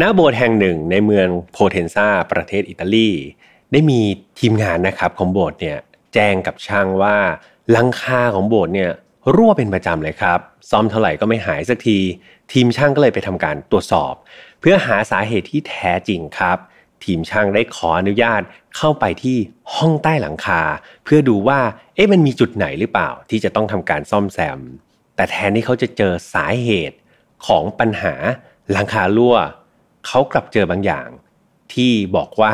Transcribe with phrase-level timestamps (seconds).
[0.00, 3.10] ณโบสถ์แห่งหนึ่งในเมืองโพเทนซาประเทศอิตาลี
[3.72, 4.00] ได้มี
[4.40, 5.78] ทีมงานนะครับของโบสถ์เนี่ย
[6.14, 7.16] แจ้งกับช่างว่า
[7.70, 8.90] หลังคาของโบสถ์เนี่ย
[9.34, 10.38] รั่วเป็นประจำเลยครับ
[10.70, 11.98] ซ่อมเท่าไหร่ก็ไม่หายสักที
[12.52, 14.14] ทีมช่างก็เลยไปทำการตรวจสอบ
[14.60, 16.58] เพื่อหาสาเหตุที่แท้จริงครับ
[17.04, 18.42] ทีมช่างได้ขออนุญาต
[18.76, 19.36] เข้าไปที่
[19.74, 20.62] ห้องใต้หลังคา
[21.04, 21.60] เพื่อดูว่า
[21.94, 24.58] เอ๊ะมันมีจุดไหนหรือเปล่า ที่จะต้องทำการซ่อมแซม
[25.16, 26.96] แต่แทนที่เขาจะเจอสาเหตุ
[27.46, 28.14] ของปัญหา
[28.72, 29.36] หลังคารั่ว
[30.06, 31.08] เขากลับเจอบางอย่าง
[31.74, 32.52] ที่บอกว่า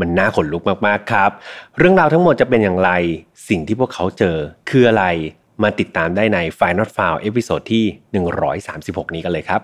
[0.00, 1.30] มันน่าขนลุกมากๆครับ
[1.78, 2.90] เรื่องราวทั้งหมดจะเป็นอย่างไร
[3.48, 4.36] สิ่งที่พวกเขาเจอ
[4.70, 5.04] คืออะไร
[5.62, 7.84] มาติดตามได้ใน Final File episode ที่
[8.50, 9.60] 136 นี้กันเลยครับ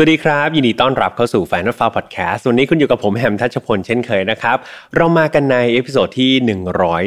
[0.00, 4.56] สวัสดีครับ ยินดีต้อนรับเข้าสู่ Final f a r Podcast วันนี้คุณอยู่กับผมแฮมทัชพลเช่นเคยนะครับ
[4.96, 6.32] เรามากันใน episode ที่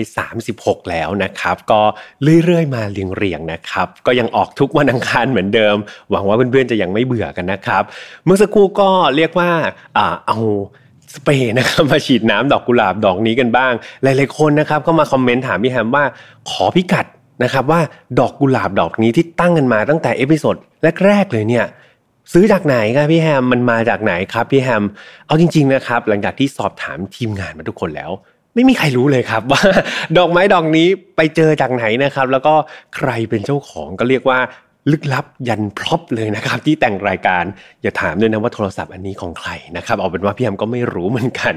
[0.08, 1.82] 136 แล้วนะครับ ก็
[2.46, 5.76] เรื่อยๆ มาเรียงๆนะครับ ก็ยังออกทุกวันอังคารเหมือนเดิม
[6.12, 7.84] หวังว่าเพื่อนๆ จะยังไม่เบื่อกันนะครับ
[8.26, 9.52] เมื่อสักครู่ก็เรียกว่า
[10.28, 10.38] เอา
[11.14, 16.04] สเปรย์นะครับมาฉีดน้ำดอกกุหลาบดอกนี้กันบ้าง หลายๆคนนะครับก็มาคอมเมนต์ถามพี่แฮมว่า
[16.50, 17.06] ขอพิกัด
[17.44, 17.82] นะครับว่า
[18.20, 20.56] ดอกกุหลาบดอกนี้ที่ตั้งกันมาตั้งแต่ episode
[21.06, 21.68] แรกๆเลยเนี่ย
[22.32, 24.84] ซื้อจากไหนครับพี่แฮมมันมาจากไหนครับพี่แฮม
[25.28, 28.12] เอาจริง ๆนะครับ หลังจากที่สอบถามทีมงานมาทุกคนแล้ว
[28.56, 29.62] ไม่มีใครรู้เลยครับว่า
[30.18, 32.54] ดอกไม้ดอกนี้ไปเจอจากไหนนะครับ แล้วก็
[32.96, 34.40] ใครเป็นเจ้าของก็เรียกว่า
[34.92, 37.44] ลึกลับยัน prop เลยนะครับ ที่แต่งรายการ
[37.82, 41.56] อย่าถามด้วยนะว่าโทรศัพท์อันนี้ของใครนะครับเอาเป็นว่าพี่แฮมก็ไม่รู้เหมือนกัน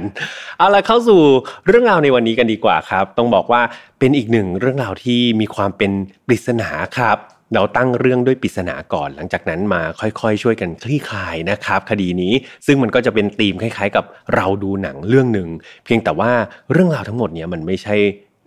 [0.58, 1.20] เอาละเข้าสู่
[1.66, 3.60] เรื่องราวในวันนี้กันดีกว่าครับ ต้องบอกว่า
[3.98, 5.90] เป็นอีกหนึ่งเรื่องราวที่มีความเป็น
[6.26, 6.68] ปริศนา
[6.98, 7.18] ครับ
[7.54, 12.32] เราตั้งเรื่องด้วยปริศนาก่อน หลังจากนั้นมาค่อยๆ ช่วยกันคลี่คลายนะครับ คดีนี้
[12.66, 14.04] ซึ่งมันก็จะเป็นธีมคล้าย ๆ กับ
[14.34, 15.48] เราดูหนังเรื่องหนึ่ง
[15.84, 16.32] เพียงแต่ว่า
[16.72, 17.96] เรื่องราวทั้งหมดเนี่ยมันไม่ใช่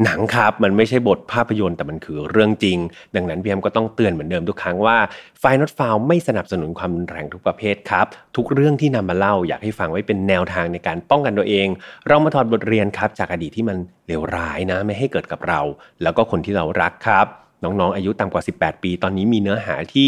[0.03, 2.77] หนังครับ มันไม่ใช่บทภาพยนตร์แต่มันคือเรื่องจริง
[3.15, 4.97] ดังนั้นพี่แอมก็ต้องเตือนเหมือนเดิมทุกครั้งว่า
[5.39, 11.67] ไฟนอตฟาวไม่สนับสนุนความรุนแรงทุกประเภทครับ ทุกเรื่องที่นำมาเล่าอยากให้ฟังไว้เป็นแนวทางในการป้องกันตัวเอง
[12.07, 15.61] เรามาถอดบทเรียนครับ จากอดีตที่มันเลวร้ายนะ ไม่ให้เกิดกับเรา
[16.01, 17.27] แล้วก็คนที่เรารักครับ
[17.63, 20.07] น้องๆอายุต่ำกว่า 18 ปี ตอนนี้มีเนื้อหาที่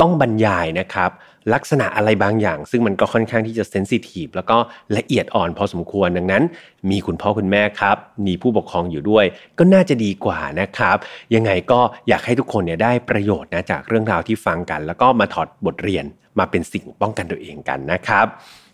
[0.00, 1.10] ต้องบรรยายนะครับ
[1.54, 4.56] ลักษณะอะไรบางอย่าง ซึ่งมันก็ค่อนข้างที่จะเซนซิทีฟแล้วก็
[4.96, 6.42] ละเอียดอ่อนพอสมควรดังนั้น
[6.90, 7.96] มีคุณพ่อคุณแม่ครับ
[8.26, 9.24] มีผู้ปกครองอยู่ด้วย
[9.58, 10.96] ก็น่าจะดีกว่านะครับ
[11.34, 16.04] ยังไงก็อยากให้ทุกคนเนี่ยได้ประโยชน์นะจากเรื่องราวที่ฟังกัน แล้วก็มาถอดบทเรียน
[16.38, 18.26] มาเป็นสิ่งป้องกันตัวเองกันนะครับ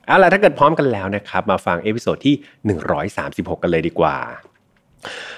[0.06, 2.34] เอาล่ะถ้าเกิดพร้อมกันแล้วนะครับ มาฟัง episode ที่
[2.96, 4.16] 136 กันเลยดีกว่า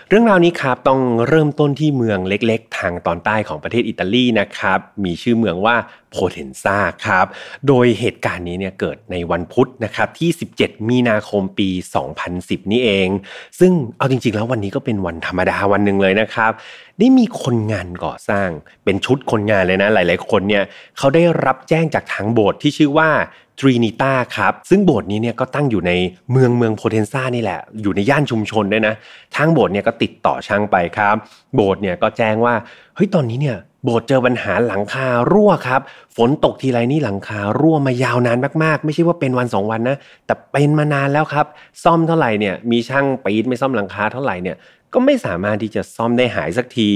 [0.08, 5.76] เรื่องราวนี้ครับต้องเริ่มต้นที่เมืองเล็กๆ ทางตอนใต้ของประเทศอิตาลีนะครับ มีชื่อเมืองว่า
[6.10, 6.76] โพเทนซา
[7.06, 7.26] ครับ
[7.68, 11.68] โดยเหตุการณ์นี้เนี่ยเกิดในวันพุธนะครับที่ 17 มีนาคมปี
[12.20, 13.08] 2010 นี่เอง
[13.60, 16.52] ซึ่งเอาจริง ๆ แล้ววันนี้ก็เป็นวันธรรมดาวันหนึ่งเลยนะครับ
[16.98, 18.48] ได้มีคนงานก่อสร้าง
[18.84, 20.64] เป็นชุดคนงานเลยนะ หลายๆ คนเนี่ย
[20.98, 23.10] เขาได้รับแจ้งจากทางโบสถ์ที่ชื่อว่า
[23.60, 25.92] ทรีนิต้าครับ ซึ่งโบสถ์นี้เนี่ยก็ตั้งอยู่ใน
[26.32, 28.94] เมืองเมืองโพเทนซานี่แหละ อยู่ในย่านชุมชนด้วยนะ
[29.36, 31.16] ทางโบสถ์เนี่ยก็ติดต่อช่างไปครับ
[31.54, 32.54] โบสถ์เนี่ยก็แจ้งว่า
[32.94, 33.56] เฮ้ย ตอนนี้เนี่ย
[33.88, 35.80] โบสถ์เจอปัญหาหลังคารั่วครับ
[36.16, 41.46] ฝนตกทีไรนี่หลังคารั่วมายาวนานมากๆ ไม่ใช่ว่าเป็นวันสองวันนะ แต่เป็นมานานแล้วครับ
[41.84, 44.56] ซ่อมเท่าไหร่เนี่ย มีช่างปีดไม่ซ่อมหลังคาเท่าไหร่เนี่ย
[44.92, 46.88] ก็ไม่สามารถที่จะซ่อมได้หายสักที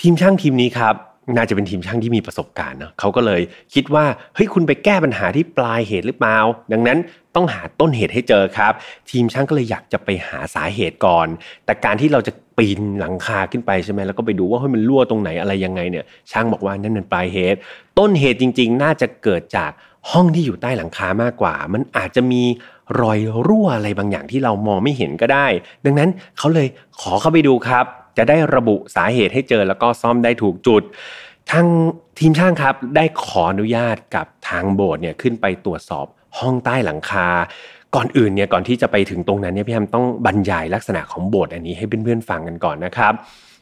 [0.00, 0.94] ทีมช่างทีมนี้ครับ
[1.36, 3.42] น่าจะเป็นทีมช่างที่มีประสบการณ์เนาะเขาก็เลย
[3.74, 6.38] คิดว่าเฮ้ยคุณไปแก้ปัญหาที่ปลายเหตุหรือเปล่า
[6.72, 6.98] ดังนั้น
[7.34, 8.72] ต้องหาต้นเหตุให้เจอครับ
[9.10, 11.26] ทีมช่างก็เลยอยากจะไปหาสาเหตุก่อน
[11.64, 17.58] แต่การที่เราจะปีนหลังคาขึ้นไปใช่ไหมแล้วก็ไปดูว่าเฮ้ยมันรั่วตรงไหนอะไรยังไงเนี่ยช่างบอกว่านั่นเป็นปลายเหตุ
[17.98, 19.70] ต้นเหตุจริง ๆ น่าจะเกิดจาก
[20.10, 22.42] ห้องที่อยู่ใต้หลังคามากกว่า มันอาจจะมี
[23.00, 25.46] รอยรั่วอะไรบางอย่างที่เรามองไม่เห็นก็ได้
[25.84, 26.68] ดังนั้นเขาเลย
[27.00, 27.86] ขอเข้าไปดูครับ
[28.16, 30.82] จะได้ระบุสาเหตุให้เจอแล้วก็ซ่อมได้ถูกจุด
[31.50, 31.66] ทาง
[32.18, 36.06] ทีมช่างครับได้ขออนุญาตกับทางโบสถ์เนี่ยขึ้นไปตรวจสอบ
[36.38, 37.28] ห้องใต้หลังคา
[37.94, 43.12] ก่อนอื่นเนี่ยก่อนที่จะไปถึงตรงนั้นเนี่ยพี่แฮมต้องบรรยายลักษณะของโบสถ์อันนี้ให้เพื่อนๆฟังกันก่อนนะครับ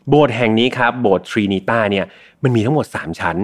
[0.09, 2.05] โบสถ์แห่งนี้ครับโบสถ์ทรีนิต้าเนี่ย
[2.43, 3.37] มันมีทั้งหมด 3 ชั้น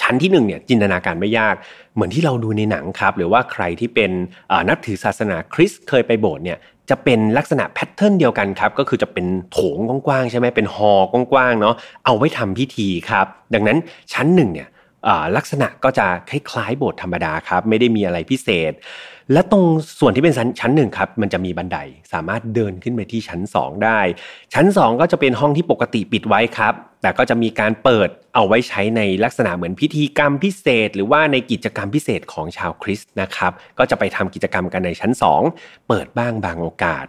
[0.00, 1.54] ชั้นที่หนึ่งเนี่ยจินตนาการไม่ยาก
[1.94, 4.10] เหมือนที่เราดูในหนังครับ หรือว่าใครที่เป็น
[4.68, 6.58] นับถือศาสนาคริสต์เคยไปโบสถ์เนี่ย
[6.90, 11.74] จะเป็นลักษณะแพทเทิร์นเดียวกันครับก็คือจะเป็นโถงกว้างๆใช่ไหมเป็นฮอลกว้างๆเนาะ
[12.04, 13.78] เอาไว้ทำพิธีครับ ดังนั้น
[14.12, 14.68] ชั้นหนึ่งเนี่ย
[15.36, 18.72] ลักษณะก็จะคล้ายๆโบสถ์ธรรมดาครับ ไม่ได้มีอะไรพิเศษ
[19.32, 19.64] และตรง
[20.00, 21.78] ส่วนที่เป็นชั้นชั้นหนึ่งครับมันจะมีบันได
[22.12, 24.00] สามารถเดินขึ้นไปที่ชั้น 2 ได้
[24.54, 35.12] ชั้น 2 ก็จะเป็นห้องที่ปกติปิดไว้ครับ แต่ก็จะมีการเปิดเอาไว้ใช้ในลักษณะเหมือนพิธีกรรมพิเศษ หรือว่าในกิจกรรมพิเศษของชาวคริสต์นะครับก็จะไปทำกิจกรรมกันในชั้น
[35.50, 37.06] 2 เปิดบ้างบางโอกาส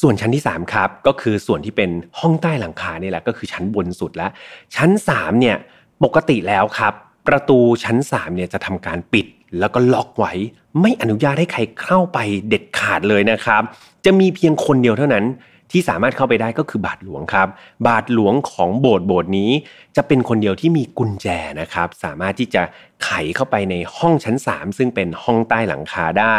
[0.00, 4.30] ส่วนชั้นที่3ครับก็คือส่วนที่เป็นห้องใต้หลังคานี่แหละก็คือชั้นบนสุดแล้ว
[4.76, 5.56] ชั้น3เนี่ย
[6.04, 6.94] ปกติแล้วครับ
[7.28, 9.26] ประตูชั้น3เนี่ยจะทำการปิด
[9.58, 10.32] แล้วก็ล็อกไว้
[10.80, 12.18] ไม่อนุญาตให้ใครเข้าไป
[12.48, 13.62] เด็ดขาดเลยนะครับ
[14.04, 15.26] จะมีเพียงคนเดียวเท่านั้น
[15.70, 17.48] ที่สามารถเข้าไปได้ก็คือบาทหลวงครับ
[17.86, 19.50] บาทหลวงของโบสถ์โบสถ์นี้
[19.96, 21.26] จะเป็นคนเดียวที่มีกุญแจ
[21.60, 22.62] นะครับ สามารถที่จะ
[23.04, 26.38] ไขเข้าไปในห้องชั้น 3 ซึ่งเป็นห้องใต้หลังคาได้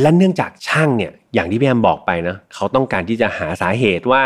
[0.00, 4.22] และเนื่องจากช่างเนี่ยอย่างที่พี่แอมบอกไปนะเขาต้องการที่จะหาสาเหตุว่า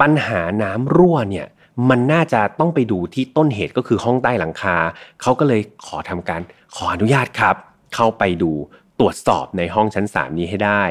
[0.00, 1.46] ปัญหาน้ำรั่วเนี่ย
[1.90, 4.76] มันน่าจะต้องไปดูที่ต้นเหตุก็คือห้องใต้หลังคา
[5.22, 6.40] เขาก็เลยขอทำการ
[6.76, 7.56] ขออนุญาตครับ
[7.94, 8.52] เข้าไปดู
[9.00, 10.82] ตรวจสอบในห้องชั้นสามนี้ให้ได้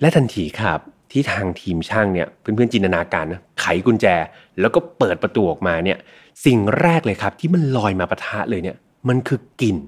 [0.00, 0.80] และทันทีครับ
[1.12, 4.06] ที่ทางทีมช่างเนี่ยเพื่อนๆจินตนาการนะไขกุญแจ
[4.60, 5.98] แล้วก็เปิดประตูออกมาเนี่ย
[6.44, 8.76] สิ่งแรกเลยครับ ที่มันลอยมาปะทะเลยเนี่ย
[9.08, 9.78] มันคือกลิ่น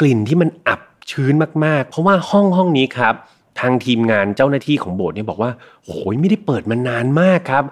[0.00, 0.80] กลิ่นที่มันอับ
[1.10, 1.34] ชื้น
[1.64, 3.14] มากๆ เพราะว่าห้องห้องนี้ครับ
[3.60, 5.50] ทางทีมงานเจ้าหน้าที่ของโบสถ์เนี่ยบอกว่า
[5.84, 7.64] โอ้ยไม่ได้เปิดมานานมากครับ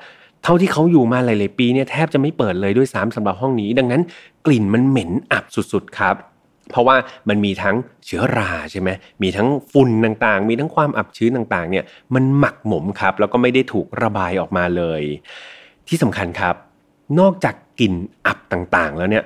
[0.43, 4.03] เท่าที่เขาอยู่มาหลายๆปีเนี่ยแทบจะไม่เปิดเลยด้วยซ้ำสำหรับห้องนี้ ดังนั้น
[4.47, 6.17] กลิ่นมันเหม็นอับสุดๆครับ
[6.71, 6.97] เพราะว่า
[7.29, 7.77] มันมีทั้ง
[8.07, 8.91] เชื้อราใช่ไหม
[9.23, 11.85] มีทั้งฝุ่นต่างๆ มีทั้งความอับชื้นต่างๆ เนี่ย
[12.15, 15.03] มันหมักหมมครับ แล้วก็ไม่ได้ถูกระบายออกมาเลย
[15.89, 16.55] ที่สำคัญครับ
[17.21, 17.95] นอกจากกลิ่น
[18.27, 19.25] อับต่างๆ แล้วเนี่ย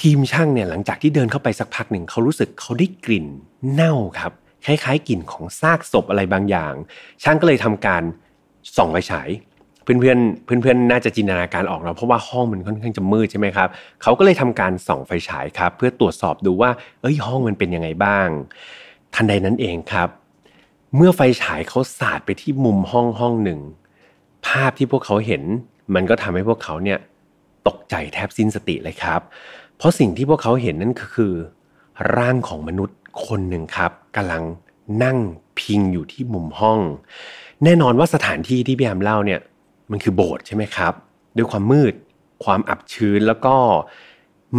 [0.00, 3.26] ทีมช่างเนี่ยหลังจากที่เดินเข้าไปสักพักหนึ่งเขารู้สึกเขาได้กลิ่น
[3.72, 4.32] เน่าครับ
[4.66, 6.74] คล้ายๆกลิ่นของซากศพอะไรบางอย่าง
[7.22, 8.02] ช่างก็เลยทำการ
[8.76, 9.28] ส่องไฟฉาย
[9.82, 13.68] เพื่อนเพื่อนเพื่อนเพื่อนน่าจะจินตนาการออกแล้วเพราะว่าห้องมันค่อนข้างจะมืดใช่ไหมครับ
[14.02, 16.70] เขาก็เลยทำการส่องไฟฉายครับ เพื่อตรวจสอบดูว่า
[17.00, 18.28] เอ้ยห้องมันเป็นยังไงบ้าง
[19.14, 20.08] ทันใดนั้นเองครับ
[20.96, 23.60] เมื่อไฟฉายเขาสาดไปที่มุมห้องห้องหนึ่ง
[24.46, 25.42] ภาพที่พวกเขาเห็น
[25.94, 26.98] มันก็ทำให้พวกเขาเนี่ย
[27.68, 29.20] ตกใจแทบสิ้นสติเลยครับ
[29.76, 31.32] เพราะสิ่งที่พวกเขาเห็นนั่นคือ
[32.16, 34.42] ร่างของมนุษย์คนหนึ่งครับกำลัง
[35.04, 35.18] นั่ง
[35.58, 36.78] พิงอยู่ที่มุมห้อง
[37.64, 39.40] แน่นอนว่าสถานที่ที่พี่แอมเล่าเนี่ย
[39.92, 40.92] มันคือโบสถ์ใช่ไหมครับ
[41.36, 41.94] ด้วยความมืด
[42.44, 43.54] ความอับชื้นแล้วก็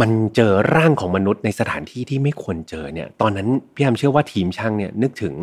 [0.00, 5.34] มันเจอร่างของมนุษย์ในสถานที่ที่ไม่ควรเจอเนี่ย ตอนนั้นพี่แอมเชื่อว่าทีมช่างเนี่ยนึกถึง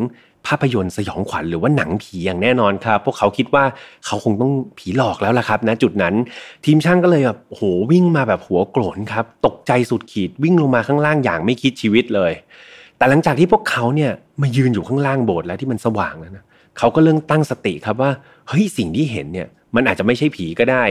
[0.47, 3.63] ภาพยนตร์สยองขวัญหรือว่าหนังผีอย่างแน่นอนครับ พวกเขาคิดว่า
[4.05, 6.15] เขาคงต้องผีหลอกแล้วล่ะครับณจุดนั้น
[6.65, 7.61] ทีมช่างก็เลยแบบโห
[7.91, 12.31] วิ่งมาแบบหัวโกรนครับ ตกใจสุดขีดวิ่งลงมาข้างล่างอย่างไม่คิดชีวิตเลย
[12.97, 14.11] แต่หลังจากที่พวกเขาเนี่ย
[14.41, 16.45] มายืนอยู่ข้างล่างโบสถ์แล้วที่มันสว่างแล้วนะ
[16.77, 18.12] เขาก็เริ่มตั้งสติครับว่า
[18.47, 20.83] เฮ้ยสิ่งที่เห็นเนี่ยมันอาจจะไม่ใช่ผีก็ได้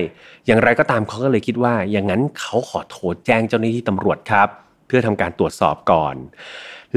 [0.47, 4.49] อย่างไรก็ตามเขาก็เลยคิดว่า อย่างนั้นเขาขอโทรแจ้งเจ้าหน้าที่ตำรวจครับ
[4.87, 6.15] เพื่อทำการตรวจสอบก่อน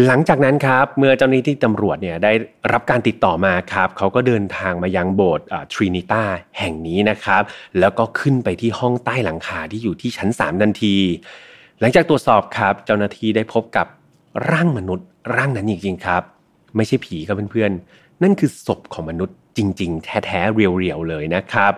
[0.07, 2.31] หลังจากนั้นครับเมื่อเจ้าหน้าที่ตำรวจเนี่ยได้
[2.73, 6.23] รับการติดต่อมาครับเขาก็เดินทางมายังโบสถ์ทรินิต้า
[6.59, 7.43] แห่งนี้นะครับ
[7.79, 10.95] แล้วก็ขึ้นไปที่ห้องใต้หลังคาที่อยู่ที่ชั้น3ทันที
[11.79, 13.87] หลังจากตรวจสอบครับเจ้าหน้าที่ได้พบกับ
[14.51, 16.23] ร่างมนุษย์ร่างนั้นจริงๆครับ
[16.75, 21.73] ไม่ใช่ผีครับเพื่อนๆ นั่นคือศพของมนุษย์จริง ๆ แท้ๆเรียวๆเลยนะครับ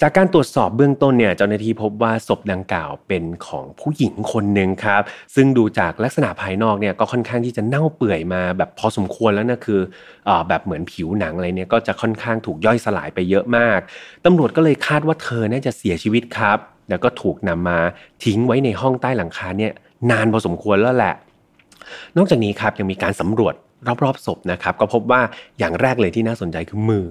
[0.00, 5.02] จากการตรวจสอบเบื้องต้นเนี่ยเจ้าหน้าที่พบว่าศพดังกล่าวเป็นของผู้หญิงคนหนึ่งครับ
[5.34, 9.80] ซึ่งดูจากลักษณะภายนอกเนี่ยก็ค่อนข้างที่จะเน่าเปื่อยมาแบบพอสมควรแล้วนะคือ
[10.28, 13.78] อแบบเหมือนผิวหนังอะไรเนี่ยก็จะค่อนข้างถูกย่อยสลายไปเยอะมาก
[14.24, 16.58] ตำรวจก็เลยคาดว่าเธอน่าจะเสียชีวิตครับ
[16.90, 17.78] แล้วก็ถูกนำมา
[18.24, 19.72] ทิ้งไว้ในห้องใต้หลังคาเนี่ย
[20.10, 21.14] นานพอสมควรแล้วแหละ
[22.16, 23.54] นอกจากนี้ครับยังมีการสำรวจ
[24.04, 25.20] รอบๆศพนะครับ ก็พบว่า
[25.58, 27.06] อย่างแรกเลยที่น่าสนใจคือมือ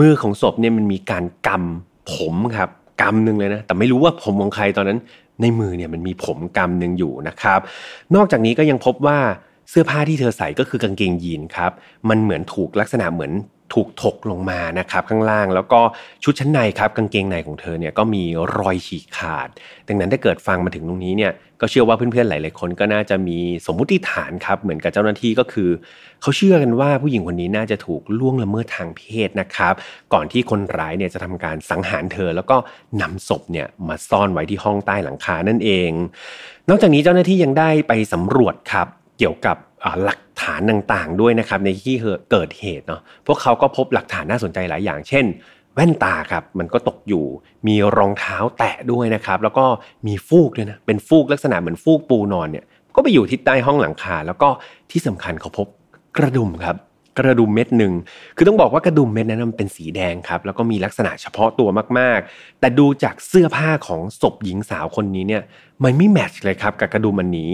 [0.00, 2.68] มือของศพเนี่ยมันมีการกำผมครับ
[3.02, 4.98] กำหนึ่งเลยนะ แต่ไม่รู้ว่าผมของใครตอนนั้น
[5.42, 7.60] ในมือเนี่ยมันมีผมกำหนึ่งอยู่นะครับ
[8.14, 9.18] นอกจากนี้ก็ยังพบว่า
[9.70, 11.72] เสื้อผ้าที่เธอใส่ก็คือกางเกงยีนครับ
[12.08, 13.32] มันเหมือนถูกลักษณะเหมือน
[13.74, 15.80] ถูกถกลงมานะครับข้างล่าง แล้วก็
[16.24, 18.22] ชุดชั้นในครับกางเกงในของเธอเนี่ยก็มี
[18.58, 19.48] รอยฉีกขาด
[19.88, 25.70] ดังนั้นถ้าเกิดฟังมาถึงตรงนี้เนี่ยก็เชื่อว่าเพื่อนๆหลายๆคนก็น่าจะมีสมมุติฐานครับเหมือนกับเจ้าหน้าที่ก็คือ
[26.22, 29.74] เขาเชื่อกันว่าผู้หญิงคนนี้น่าจะถูกล่วงละเมิดทางเพศนะครับ
[30.12, 32.56] ก่อนที่คนร้ายเนี่ยจะทำการสังหารเธอ แล้วก็
[33.02, 35.90] นำศพเนี่ยมาซ่อนไว้ที่ห้องใต้หลังคานั่นเอง
[36.68, 38.86] นอกจากนี้เจ้าหน้าที่ยังได้ไปสำรวจครับ
[39.18, 39.56] เกี่ยวกับ
[40.04, 41.96] หลักฐานต่างๆด้วยนะครับในที่
[42.30, 45.24] เกิดเหตุเนาะพวกเขาก็พบหลักฐานน่าสนใจหลายอย่าง เช่น
[45.74, 47.24] แว่นตาครับมันก็ตกอยู่
[47.66, 49.64] มีรองเท้าแตะด้วยนะครับแล้วก็
[50.06, 52.64] มีฟูกด้วยนะเป็นฟูกลักษณะเหมือนฟูกปูนอนเนี่ย
[52.94, 54.48] ก็ไปอยู่ที่ใต้ห้องหลังคา แล้วก็
[54.90, 55.66] ที่สำคัญเขาพบ
[56.16, 56.76] กระดุมครับ
[57.18, 57.92] กระดุมเม็ดหนึ่ง
[58.36, 61.68] คือต้องบอกว่ากระดุมเม็ดนั้นมันเป็นสีแดงครับ แล้วก็มีลักษณะเฉพาะตัว
[61.98, 65.42] มากๆ แต่ดูจากเสื้อผ้าของศพหญิงสาวคนนี้เนี่ย
[65.84, 67.52] มันไม่แมทช์เลยครับกับกระดุมอันนี้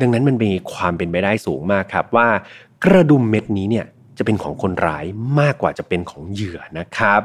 [0.00, 2.28] ดังนั้นมันมีความเป็นไปได้สูงมากครับว่า
[2.84, 3.86] กระดุมเม็ดนี้เนี่ย
[4.18, 5.04] จะเป็นของคนร้าย
[5.40, 7.20] มากกว่าจะเป็นของเหยื่อนะครับ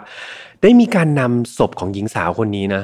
[0.62, 2.84] ได้มีการนำศพของหญิงสาวคนนี้นะ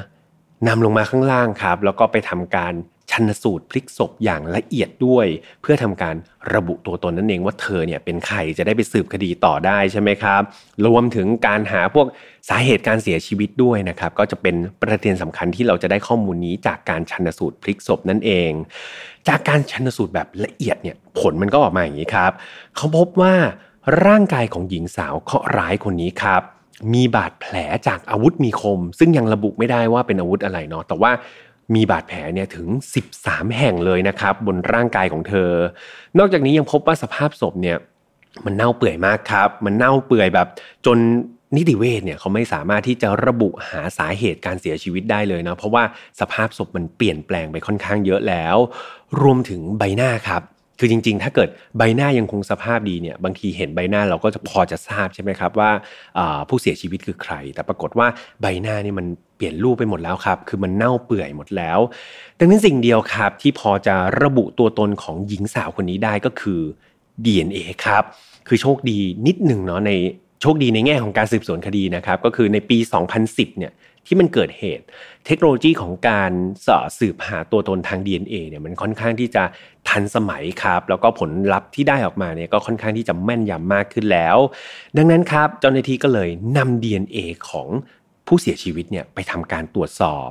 [0.66, 2.74] นำลงมาข้างล่างครับ แล้วก็ไปทำการ
[3.10, 5.26] ชันสูตรพลิกศพอย่างละเอียดด้วย
[5.62, 6.16] เพื่อทำการ
[6.54, 10.42] ระบุตัวตนนั่นเองว่าเธอเนี่ยเป็นใครจะได้ไปสืบคดีต่อได้ใช่ไหมครับ
[10.86, 12.06] รวมถึงการหาพวก
[12.48, 18.50] สาเหตุการเสียชีวิตด้วยนะครับ ก็จะเป็นประเด็นสำคัญที่เราจะได้ข้อมูลนี้จากการชันสูตรพลิกศพนั่นเอง
[19.28, 22.32] จากการชันสูตรแบบละเอียดเนี่ยผลมันก็ออกมาอย่างนี้ครับ
[22.76, 23.34] เขาพบว่า
[24.06, 26.42] ร่างกายของหญิงสาวเคราะห์ร้ายคนนี้ครับ
[26.94, 27.54] มีบาดแผล
[27.86, 31.10] จากอาวุธมีคม ซึ่งยังระบุไม่ได้ว่าเป็นอาวุธอะไรเนาะแต่ว่า
[31.74, 32.66] มีบาดแผลเนี่ยถึง
[33.12, 35.50] 13 แห่งเลยนะครับ บนร่างกายของเธอ
[36.18, 37.76] นอกจากนี้ยังพบว่าสภาพศพเนี่ย
[38.44, 40.46] มันเน่าเปื่อยมากครับ มันเน่าเปื่อยแบบ
[40.86, 40.98] จน
[41.56, 45.84] นิติเวชเนี่ยเขาไม่สามารถที่จะระบุหาสาเหตุการเสียชีวิตได้เลยนะเพราะว่า
[46.20, 48.56] สภาพศพมันเปลี่ยนแปลงไปค่อนข้างเยอะแล้ว
[49.22, 50.42] รวมถึงใบหน้าครับ
[50.78, 55.70] คือจริง ๆ ถ้าเกิดใบหน้ายังคงสภาพดีเนี่ยบางทีเห็นใบหน้าเราก็จะพอจะทราบใช่ไหมครับว่า
[56.48, 58.06] ผู้เสียชีวิตคือใคร แต่ปรากฏว่า
[58.40, 59.06] ใบหน้านี่มัน
[59.36, 61.78] เปลี่ยนรูปไปหมดแล้วครับ คือมันเน่าเปื่อยหมดแล้ว
[62.38, 66.60] ดังนั้นสิ่งเดียวครับที่พอจะระบุตัวตนของหญิงสาวคนนี้ได้ก็คือ
[67.24, 68.04] DNA ครับ
[68.48, 69.92] คือโชคดีนิดหนึ่งเนาะใน
[70.42, 72.78] โชคดีในแง่ของการสืบสวนคดีนะครับ ก็คือในปี
[73.18, 73.72] 2010 เนี่ย
[74.06, 74.84] ที่มันเกิดเหตุ
[75.26, 76.32] เทคโนโลยีของการ
[76.98, 79.42] สืบหาตัวตนทาง DNA เนี่ยมันค่อนข้างที่จะ
[79.88, 84.36] ทันสมัยครับ แล้วก็ผลลัพธ์ที่ได้ออกมาเนี่ยก็ค่อนข้างที่จะแม่นยำมากขึ้นแล้ว
[84.96, 87.68] ดังนั้นครับเจ้าหน้าที่ก็เลยนำ DNA ของ
[88.26, 90.28] ผู้เสียชีวิตเนี่ยไปทำการตรวจสอบ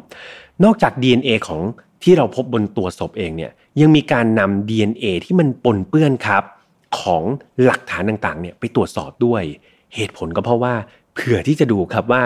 [0.63, 1.62] นอกจาก DNA ของ
[2.03, 3.51] ที่เราพบบนตัวศพเองเนี่ย
[3.82, 6.44] ยังมีการนำ DNA ที่มันปนเปื้อนครับ
[7.00, 7.24] ของ
[7.63, 9.44] หลักฐานต่างๆเนี่ยไปตรวจสอบด้วย
[9.96, 10.74] เหตุผลก็เพราะว่า
[11.13, 12.24] เผื่อที่จะดูครับว่า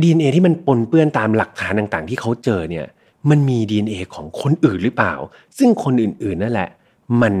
[0.00, 2.86] DNA ที่มันปนเปื้อนตามหลักฐานต่างๆ ที่เขาเจอเนี่ย
[3.30, 5.14] มันมี DNA ของคนอื่นหรือเปล่า
[5.58, 6.68] ซึ่งคนอื่นๆนั่นแหละ
[7.22, 7.34] มัน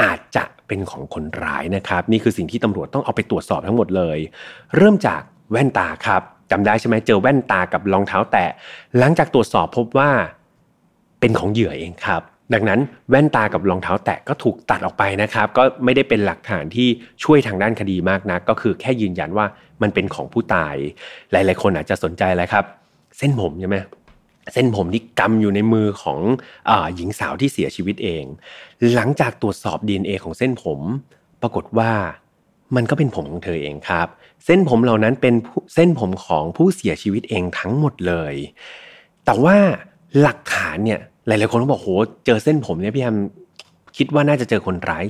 [0.00, 4.18] อาจจะเป็นของคนร้ายนะครับ นี่คือสิ่งที่ตำรวจต้องเอาไปตรวจสอบทั้งหมดเลย
[4.76, 8.46] เริ่มจากแว่นตาครับจำได้ใช่ไหมเจอแว่นตากับรองเท้าแตะ
[8.98, 10.10] หลังจากตรวจสอบพบว่า
[11.20, 12.22] เป็นของเหยื่อเองครับ
[12.54, 12.80] ดังนั้น
[13.10, 16.88] แว่นตากับรองเท้าแตะก็ถูกตัดออกไปนะครับ ก็ไม่ได้เป็นหลักฐานที่
[17.24, 19.46] ช่วยทางด้านคดีมากนะัก ก็คือแค่ยืนยันว่า
[19.82, 20.74] มันเป็นของผู้ตาย
[21.32, 22.64] หลาย ๆ คนอาจจะสนใจอะไรครับ
[23.18, 23.76] เส้นผมใช่ไหม
[24.52, 26.18] เส้นผมที่กำอยู่ในมือของ
[26.70, 28.24] อหญิงสาวที่เสียชีวิตเอง
[28.94, 30.80] หลังจากตรวจสอบ DNA ของเส้นผม
[31.42, 31.92] ปรากฏว่า
[32.76, 34.08] มันก็เป็นผมของเธอเองครับ
[34.46, 35.34] เส้นผมเหล่านั้นเป็น
[35.74, 38.34] เส้นผมของผู้เสียชีวิตเองทั้งหมดเลย
[39.24, 39.56] แต่ว่า
[40.20, 41.88] หลักฐานเนี่ย หลาย ๆ คนก็บอกโห
[42.26, 43.16] เจอเส้นผมเนี่ยพี่แอม
[43.96, 45.04] คิดว่าน่าจะเจอคนร้าย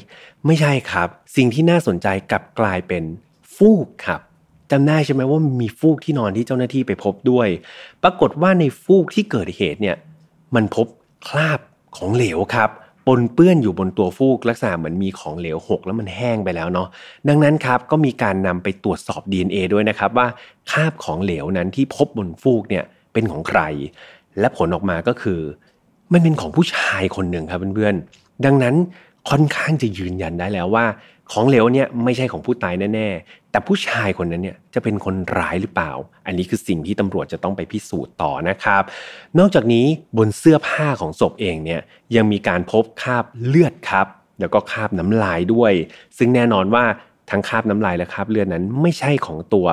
[0.46, 3.02] ไม่ใช่ครับ สิ่งที่น่าสนใจกลับกลายเป็น
[3.56, 4.20] ฟูกครับ
[4.70, 7.48] จำได้ใช่ไหมว่ามีฟูกที่นอนที่เจ้าหน้าที่ไปพบด้วย
[8.02, 9.96] ปรากฏว่าในฟูกที่เกิดเหตุเนี่ย
[10.54, 10.86] มันพบ
[11.28, 11.60] คราบ
[11.96, 12.70] ของเหลวครับ
[13.06, 16.88] ปนเปื้อนอยู่บนตัวฟูกลักษณะเหมือนมีของเหลวหกแล้วมันแห้งไปแล้วเนาะ
[17.28, 20.26] ดังนั้นครับก็มีการนำไปตรวจสอบ DNA ด้วยนะครับว่า
[20.70, 23.60] คราบของเหลวนั้นที่พบบนฟูกเนี่ยเป็นของใคร
[24.40, 25.40] และผลออกมาก็คือ
[26.12, 28.74] มันเป็นของผู้ชายคนหนึ่งครับเพื่อนๆดังนั้น
[29.30, 30.86] ค่อนข้างจะยืนยันได้แล้วว่า
[31.32, 35.92] ของเหลวเนี่ยไม่ใช่ของผู้ตายแน่ๆ แต่ผู้ชายคนนั้นเนี่ยจะเป็นคนร้ายหรือเปล่า
[36.26, 38.82] อันนี้คือสิ่งที่ตำรวจจะต้องไปพิสูจน์ต่อนะครับ
[39.38, 39.86] นอกจากนี้
[40.18, 41.80] บนเสื้อผ้าของศพเองเนี่ย
[42.16, 44.06] ยังมีการพบคราบเลือดครับ
[44.40, 45.72] แล้วก็คราบน้ำลายด้วย
[46.18, 46.84] ซึ่งแน่นอนว่า
[47.30, 49.66] ทั้งคราบน้ำลายและคราบเลือดนั้นไม่ใช่ของตัว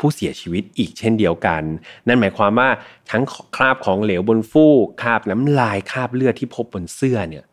[0.00, 1.62] ผู้เสียชีวิตอีกเช่นเดียวกัน
[2.06, 2.68] นั่นหมายความว่า
[3.10, 3.22] ทั้ง
[3.56, 7.44] คราบของเหลวบนฟูกคราบน้ำลายคราบเลือดที่พบบนเสื้อเนี่ย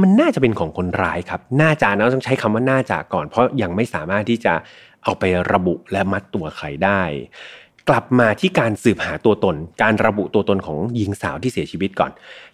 [0.00, 4.54] มันน่าจะเป็นของคนร้ายครับ น่าจะนะต้องใช้คำว่าน่าจะก่อน เพราะยังไม่สามารถที่จะ
[5.04, 7.02] เอาไประบุและมัดตัวใครได้
[7.88, 12.10] กลับมาที่การสืบหาตัวตน การระบุตัวตนของหญิงสาวที่เสียชีวิตก่อน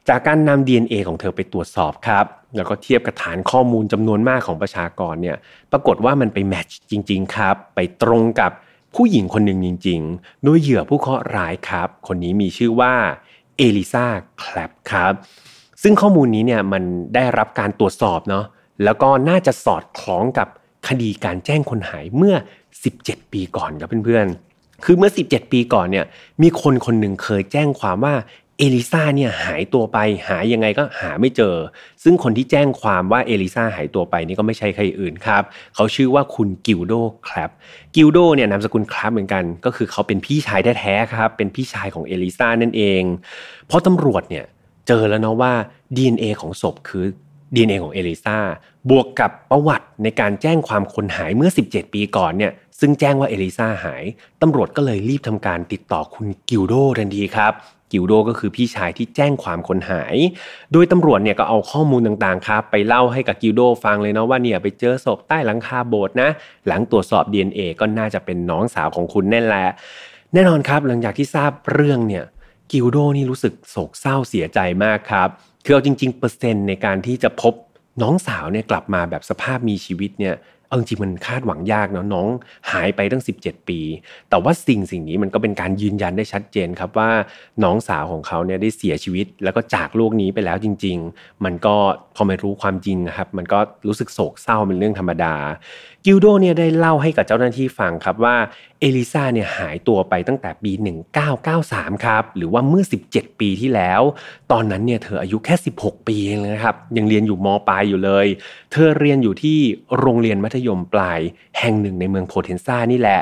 [0.09, 2.27] จากการนำ DNA ของเธอไปตรวจสอบครับ
[2.57, 5.37] แล้วก็เทียบกับฐานข้อมูลจำนวนมากของประชากรเนี่ย
[5.73, 8.53] ปรากฏว่ามันไปแมทช์จริง ๆ ครับ ไปตรงกับ
[8.95, 12.93] ผู้หญิงคนหนึ่งจริงๆ ด้วยเหยื่อผู้เคราะห์ร้ายครับ คนนี้มีชื่อว่า
[13.57, 14.07] เอลิซา
[14.39, 15.13] แคลปครับ
[15.83, 16.83] ซึ่งข้อมูลนี้เนี่ยมัน
[17.15, 18.45] ได้รับการตรวจสอบเนาะ
[18.85, 20.49] แล้วก็น่าจะสอดคล้องกับ
[20.89, 22.35] คดีการแจ้งคนหายเมื่อ
[22.85, 26.07] 17 ปีก่อนครับเพื่อนๆ คือเมื่อ 17 ปีก่อนเนี่ย
[26.43, 28.15] มีคนคนหนึ่งเคยแจ้งความว่า
[28.61, 29.99] เอลิซาเนี่ยหายตัวไป
[30.29, 31.57] หายยังไงก็หาไม่เจอ
[32.03, 35.43] ซึ่งคนที่แจ้งความว่าเอลิซาหายตัวไปนี่ก็ไม่ใช่ใครอื่นครับ
[35.75, 36.93] เขาชื่อว่าคุณกิลโด
[37.31, 37.51] ครับ
[37.97, 43.03] กิลโดเนี่ยนามสกุลครับเหมือนกัน ก็คือเขาเป็นพี่ชายแท้ๆครับ เป็นพี่ชายของเอลิซานั่นเอง
[43.67, 44.45] เพราะตำรวจเนี่ย
[44.87, 45.53] เจอแล้วเนาะว่า
[45.97, 47.05] DNA ของศพคือ
[47.55, 48.37] DNA ของเอลิซา
[48.91, 54.05] บวกกับประวัติในการแจ้งความคนหายเมื่อ 17 ปีก่อนเนี่ยซึ่งแจ้งว่าเอลิซาหาย
[54.43, 57.55] ตำรวจก็เลยรีบทำการติดต่อคุณกิลโดทันทีครับ
[57.93, 60.17] กิลโดก็คือพี่ชายที่แจ้งความคนหาย
[60.73, 66.31] โดยตำรวจเนี่ยก็เอาข้อมูลต่างๆครับ ไปเล่าให้กับกิลโดฟังเลยเนาะว่าเนี่ยไปเจอศพใต้หลังคาโบสถ์นะ
[66.67, 69.67] หลังตรวจสอบ DNA ก็น่าจะเป็นน้องสาวของคุณแน่แหละ
[70.35, 72.25] แน่นอนครับหลังจากที่ทราบเรื่องเนี่ย
[72.73, 75.29] กิลโดนี่รู้สึกโศกเศร้าเสียใจมากครับ
[75.65, 77.55] คือเอาจริง ๆ เปอร์เซ็นต์ในการที่จะพบ
[78.03, 80.35] น้องสาวเนี่ยกลับมาแบบสภาพมีชีวิตเนี่ย
[80.69, 82.29] เอาจริงมันคาดหวังยากเนาะน้อง
[82.73, 83.81] หายไปตั้ง 17 ปี
[84.31, 87.11] แต่ว่าสิ่งสิ่งนี้มันก็เป็นการยืนยันได้ชัดเจนครับว่า
[87.65, 91.77] น้องสาวของเขาเนี่ยได้เสียชีวิต แล้วก็จากโลกนี้ไปแล้วจริง ๆ มันก็
[92.17, 95.35] พอมารู้ความจริงนะครับ มันก็รู้สึกโศกเศร้าเป็นเรื่องธรรมดา
[96.05, 98.37] กิลโดเนี่ยได้เล่าให้กับเจ้าหน้าที่ฟังครับว่า
[98.81, 100.73] เอลิซาเนี่ยหายตัวไปตั้งแต่ปี
[101.39, 104.03] 1993 ครับ หรือว่าเมื่อ 17 ปีที่แล้ว
[104.53, 108.27] ตอนนั้นเนี่ยเธออายุแค่ 16 ปีเองนะครับ ยังเรียนอยู่มปลายอยู่เลย
[108.73, 109.59] เธอเรียนอยู่ที่
[109.99, 111.21] โรงเรียนมัธยมปลาย
[111.59, 113.21] แห่งหนึ่งในเมืองโพเทนซานี่แหละ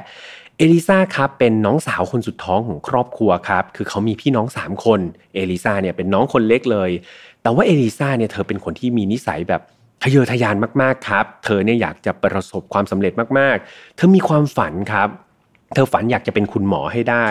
[0.58, 5.00] เอลิซาครับเป็นน้องสาวคนสุดท้องของครอบครัวครับ คือเขามีพี่น้อง 3 คน
[5.34, 6.90] เอลิซาเนี่ยเป็นน้องคนเล็กเลย
[7.42, 9.62] แต่ว่าเอลิซาเนี่ยเธอเป็นคนที่มีนิสัยแบบ
[10.02, 15.10] ทะเยอทะยานมากๆครับ เธอเนี่ยอยากจะประสบความสำเร็จมากๆ เธอมีความฝันครับ
[15.74, 17.26] เธอฝันอยากจะเป็นคุณหมอให้ได้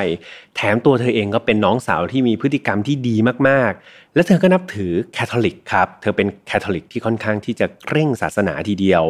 [0.56, 3.16] แถมตัวเธอเองก็เป็นน้องสาวที่มีพฤติกรรมที่ดี
[3.48, 9.04] มากๆ และเธอก็นับถือแคทอลิกครับ เธอเป็นแคทอลิกที่ค่อนข้างที่จะเคร่งศาสนาทีเดียว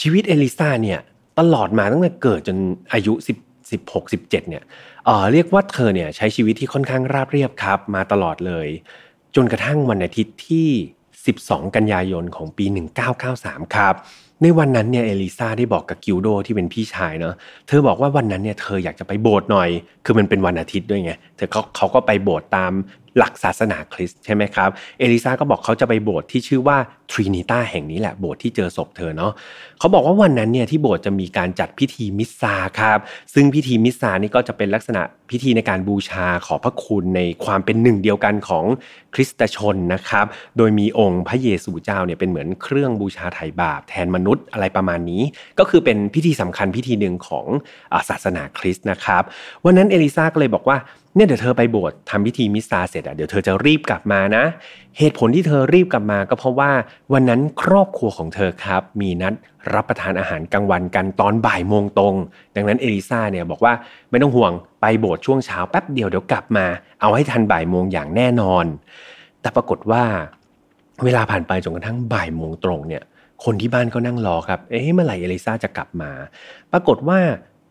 [0.00, 1.00] ชีวิตเอลิซาเนี่ย
[1.38, 2.58] ตลอดมาตั้งแต่เกิดจน
[2.92, 4.62] อายุ 10 16 17เนี่ย
[5.04, 8.68] เอ่อเรียกว่าเธอเนี่ยใช้ชีวิตที่ค่อนข้างราบเรียบครับ มาตลอดเลย
[9.34, 10.68] จนกระทั่งวันอาทิตย์ที่
[11.26, 12.64] 12 กันยายนของปี
[13.20, 13.94] 1993 ครับ
[14.42, 17.34] ในวันนั้นเนี่ยเอลิซาได้บอกกับกิลโดที่เป็นพี่ชายเนาะ
[17.66, 19.68] เธอบอกว่าวันนั้นเนี่ยเธออยากจะไปโบสถ์หน่อย
[20.04, 22.72] คือมันเป็นวันอาทิตย์ด้วยไงเธอเขาเขาก็ไปโบสถ์ตาม
[23.18, 26.76] หลักศาสนาคริสต์ใช่ไหมครับ เอลิซาก็บอกเขาจะไปโบสถ์ที่ชื่อว่า
[27.12, 29.32] ทรินิต้าแห่งนี้แหละโบสถ์ที่เจอศพเธอเนาะ
[29.78, 32.98] เขาบอกว่าวันนั้นเนี่ยที่โบสถ์จะมีการจัดพิธีมิสซาครับ
[33.34, 38.64] ซึ่งพิธีมิสซานี่ก็จะเป็นลักษณะพิธีในการบูชาขอพระคุณในความเป็นหนึ่งเดียวกันของ
[39.14, 45.22] คริสตชนนะครับ โดยมีองค์พระเยซูเจ้าเนี่ยเป็นเหมือนเครื่องบูชาไถ่บาปแทนมนุษย์อะไรประมาณนี้
[45.58, 47.46] ก็คือเป็นพิธีสำคัญพิธีหนึ่งของ
[48.08, 49.22] ศาสนาคริสต์นะครับ
[49.64, 50.76] วันนั้นเอลิซาก็เลยบอกว่า
[51.14, 54.44] เนี่ยเดี๋ยวเธอไปโบสถ์ทำพิธีมิสซาเสร็จอะเดี๋ยวเธอจะรีบกลับมานะ
[54.98, 56.70] เหตุผลที่เธอรีบกลับมาก็เพราะว่า
[57.12, 59.34] วันนั้นครอบครัวของเธอครับ มีนัด
[59.74, 62.14] รับประทานอาหารกลางวันกันตอนบ่ายโมงตรง
[62.56, 63.72] ดังนั้นเอลิซาเนี่ยบอกว่า
[64.10, 66.66] ไม่ต้องห่วงไปโบสถ์ช่วงเช้าแป๊บเดียวเดี๋ยวกลับมา
[67.00, 68.64] เอาให้ทันบ่ายโมงอย่างแน่นอน
[69.40, 70.04] แต่ปรากฏว่า
[71.04, 73.02] เวลาผ่านไปจนกระทั่งบ่ายโมงตรงเนี่ย
[73.44, 76.10] คนที่บ้านก็นั่งรอครับ เอ๊ะเมื่อไหร่เอลิซาจะกลับมา
[76.72, 77.18] ปรากฏว่า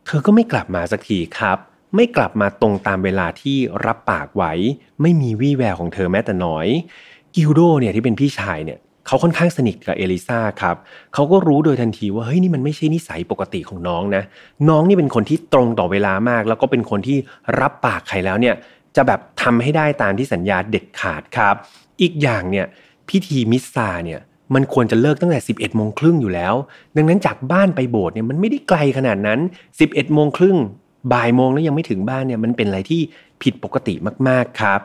[0.05, 1.57] เธอก็ไม่กลับมาสักทีครับ
[1.95, 4.53] ไม่กลับมาตรงตามเวลาที่รับปากไว้
[5.01, 6.67] ไม่มีวี่แววของเธอแม้แต่น้อย
[7.35, 10.75] กิลโดเนี่ยที่เป็นพี่ชายเนี่ยเขาค่อนข้างสนิทกับเอลิซาครับ
[11.13, 14.23] เขาก็รู้โดยทันทีว่าเฮ้ยนี่มันไม่ใช่นิสัยปกติของน้องนะ
[14.69, 17.17] น้องนี่เป็นคนที่ตรงต่อเวลามาก แล้วก็เป็นคนที่
[17.59, 18.55] รับปากใครแล้วเนี่ย
[18.95, 21.55] จะแบบทำให้ได้ตามที่สัญญาเด็ดขาดครับ
[22.01, 22.65] อีกอย่างเนี่ย
[23.09, 24.19] พิธีมิสซาเนี่ย
[24.53, 26.53] มันควรจะเลิกตั้งแต่ 11โมงครึ่งอยู่แล้ว
[26.95, 29.39] ดังนั้นจากบ้านไปโบสถ์เนี่ยมันไม่ได้ไกลขนาดนั้น
[29.77, 30.57] 11โมงครึ่ง
[31.13, 33.01] บ่ายโมงแล้วยังไม่ถึงบ้านเนี่ยมันเป็นอะไรที่
[33.43, 33.93] ผิดปกติ
[34.27, 34.79] มากๆครับ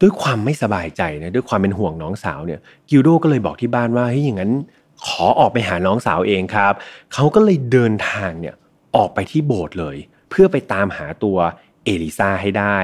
[0.00, 4.52] ด้วยความไม่สบายใจนะด้วยความเป็นห่วงน้องสาวเนี่ยกิลโดก็เลยบอกที่บ้านว่าเฮ้ยอย่างนั้น
[5.06, 6.72] ขอออกไปหาน้องสาวเองครับ
[7.14, 8.54] เขาก็เลยเดินทางเนี่ย
[8.96, 9.96] ออกไปที่โบสถ์เลย
[10.30, 11.36] เพื่อไปตามหาตัว
[11.84, 12.78] เอลิซาให้ได้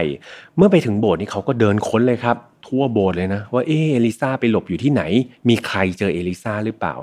[0.57, 5.03] เมื่อไปถึงโบสถ์นี่เขาก็เดินค้นเลยครับ ทั่วโบสถ์เลยนะ ว่าเอเอลิซาไปหลบอยู่ที่ไหน
[5.49, 6.95] มีใครเจอเอลิซาหรือเปล่า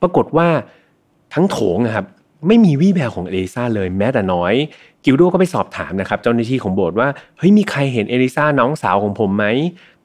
[0.00, 0.48] ปรากฏว่า
[1.34, 2.06] ทั้งโถงนะครับ
[2.46, 4.54] ไม่มีวี่แววของเอลิซาเลยแม้แต่น้อย
[5.04, 9.44] กิลโดก็ไปสอบถามนะครับเจ้าหน้าที่ของโบสถ์ว่าเฮ้ยมีใครเห็นเอลิซาน้องสาวของผมไหม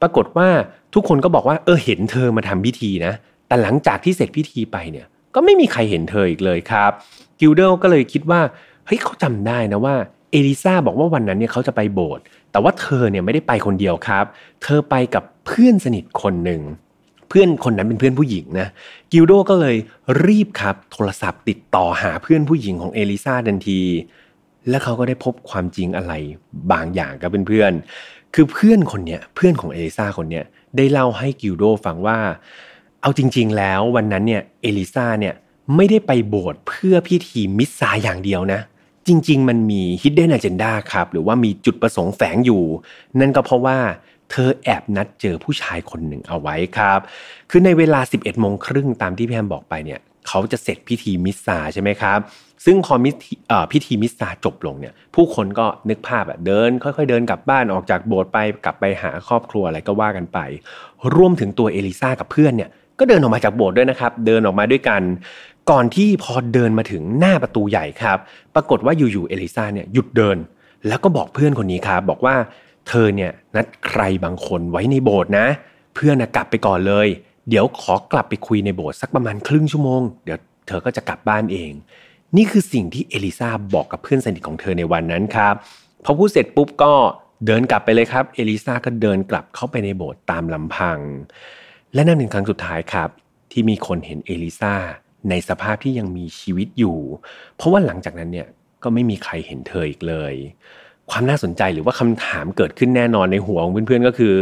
[0.00, 0.48] ปรากฏว่า
[0.94, 3.12] ทุกคนก็บอกว่าเออเห็นเธอมาทำพิธีนะ
[3.48, 6.92] แต่หลังจากที่เสร็จพิธีไปเนี่ยก็ไม่มีใครเห็นเธออีกเลยครับ
[7.40, 8.40] กิลโดก็เลยคิดว่า
[8.86, 9.94] เฮ้ยเขาจำได้นะว่า
[10.32, 12.22] เอลิซาบอกว่าวันนั้นเนี่ยเขาจะไปโบสถ์
[12.52, 14.24] แต่ว่าเธอเนี่ยไม่ได้ไปคนเดียวครับ
[14.62, 16.60] เธอไปกับเพื่อนสนิทคนหนึ่ง
[17.28, 18.68] เพื่อนคนนั้นเป็นเพื่อนผู้หญิงนะ
[19.12, 19.76] กิลโดก็เลย
[20.26, 23.80] รีบครับโทรศัพท์ติดต่อหาเพื่อนผู้หญิงของเอลิซาทันที
[24.68, 26.12] และเขาก็ได้พบความจริงอะไร
[26.72, 30.44] บางอย่างกับเพื่อนๆคือเพื่อนคนเนี้ยเพื่อนของเอลิซาคนเนี้ย
[30.76, 32.18] ได้เล่าให้กิลโดฟังว่า
[33.02, 35.34] เอาจริง ๆ แล้ววันนั้นเนี่ยเอลิซาเนี่ย
[35.76, 38.60] ไม่ได้ไปโบสถ์เพื่อพิธีมิสซาอย่างเดียวนะ
[39.06, 42.62] จริง ๆ มันมี hidden agenda ครับ หรือว่ามีจุดประสงค์แฝงอยู่
[43.20, 43.78] นั่นก็เพราะว่า
[44.30, 47.00] เธอแอบนัดเจอผู้ชายคนหนึ่งเอาไว้ครับ
[47.50, 52.18] คือในเวลา 11โมงครึ่งตามที่พี่แฮมบอกไปเนี่ยเขาจะเสร็จพิธีมิสซาใช่ไหมครับ
[52.64, 52.94] ซึ่งพอ
[53.72, 60.38] พิธีมิสซาจบลงเนี่ย ผู้คนก็นึกภาพอะเดิน ค่อยๆเดินกลับบ้านออกจากโบสถ์ไปกลับไปหาครอบครัวอะไรก็ว่ากันไป
[61.16, 65.02] รวมถึงตัวเอลิซากับเพื่อนเนี่ยก็เดินออกมาจากโบสถ์ด้วยนะครับ เดินออกมาด้วยกัน
[65.70, 68.18] ก่อนที่พอเดินมาถึงหน้าประตูใหญ่ครับ
[68.54, 70.36] ปรากฏว่าอยู่ๆเอลิซาเนี่ยหยุดเดิน
[70.88, 72.34] แล้วก็บอกเพื่อนคนนี้ครับบอกว่า
[72.88, 75.46] เธอเนี่ยนัดใครบางคนไว้ในโบสถ์นะ
[75.94, 77.08] เพื่อนกลับไปก่อนเลย
[77.48, 81.72] เดี๋ยวขอกลับไปคุยในโบสถ์สักประมาณครึ่งชั่วโมง เดี๋ยวเธอก็จะกลับบ้านเอง
[82.36, 85.54] นี่คือสิ่งที่เอลิซาบอกกับเพื่อนสนิทของเธอในวันนั้นครับ
[86.04, 86.92] พอพูดเสร็จปุ๊บก็
[87.46, 90.98] เดินกลับไปเลยครับ เอลิซาก็เดินกลับเข้าไปในโบสถ์ตามลำพัง
[91.94, 93.10] และนั่นเป็นครั้งสุดท้ายครับ
[93.52, 94.74] ที่มีคนเห็นเอลิซา
[95.30, 96.98] ในสภาพที่ยังมีชีวิตอยู่
[97.56, 98.48] เพราะว่าหลังจากนั้นเนี่ย
[98.82, 100.34] ก็ไม่มีใครเห็นเธออีกเลย
[101.10, 104.34] ความน่าสนใจหรือว่าคำถามเกิดขึ้นแน่นอนในหัวของเพื่อนๆก็คือ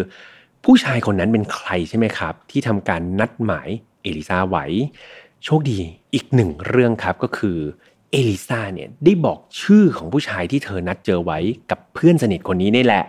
[0.65, 3.69] ผู้ชายคนนั้นเป็นใครใช่ไหมครับ ที่ทำการนัดหมาย
[4.03, 4.67] เอลิซาไว้
[5.45, 5.79] โชคดี
[6.15, 7.59] อีกหนึ่งเรื่องครับก็คือ
[8.11, 11.39] เอลิซาเนี่ยได้บอกชื่อของผู้ชายที่เธอนัดเจอไว้
[11.71, 13.05] กับเพื่อนสนิทคนนี้นี่แหละ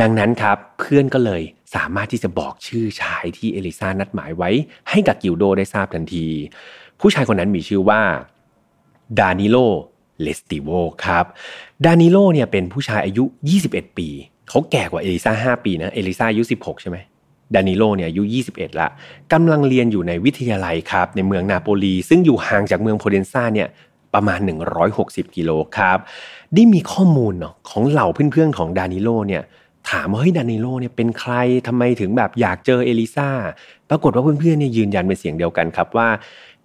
[0.00, 1.42] ดังนั้นครับเพื่อนก็เลย
[1.74, 4.50] สามารถที่จะบอกชื่อชายที่เอลิซานัดหมายไว้
[4.90, 6.26] ให้กับกิลโดได้ทราบทันที
[7.00, 8.00] ผู้ชายคนนั้นมีชื่อว่า
[9.18, 9.56] ดานิโล
[10.20, 10.68] เรสติโว
[11.04, 11.24] ครับ
[11.84, 13.24] ดานิโลเนี่ยเป็นผู้ชายอายุ
[13.62, 14.08] 21 ปี
[14.48, 16.96] เขาแก่กว่าเอลิซา5ปีนะ เอลิซาอายุ 16 ใช่ไหม
[17.54, 18.88] ดานิโลเนี่ยอายุ 21 ละ
[19.32, 23.68] กำลังเรียนอยู่ในวิทยาลัยครับ ในเมืองนาโปลี ซึ่งอยู่ห่างจากเมืองโพเทนซาเนี่ย
[24.14, 24.40] ประมาณ
[24.88, 25.98] 160 กิโลครับ
[26.54, 29.42] ได้มีข้อมูลเนาะของเหล่าเพื่อนๆของดานิโลเนี่ย
[29.90, 31.32] ถามว่าเฮ้ยดานิโลเนี่ยเป็นใคร
[31.66, 33.28] ทำไมถึงแบบอยากเจอเอลิซา
[33.90, 36.08] ปรากฏว่าเพื่อนๆเนี่ยยืนยันเป็นเสียงเดียวกันครับว่า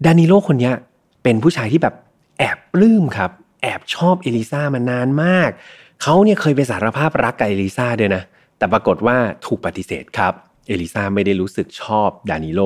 [0.06, 0.72] ดานิโลคนนี้
[1.24, 1.96] เป็นผู้ชายที่แบบ
[2.38, 5.50] แอบปลื้มครับ แอบชอบเอลิซามานานมาก
[6.02, 8.24] เขาเนี่ยเคยไปสารภาพรักกับเอลิซาด้วยนะ
[8.58, 10.34] แต่ปรากฏว่าถูกปฏิเสธครับ
[10.68, 12.62] เอลิซาไม่ได้รู้สึกชอบดานิโล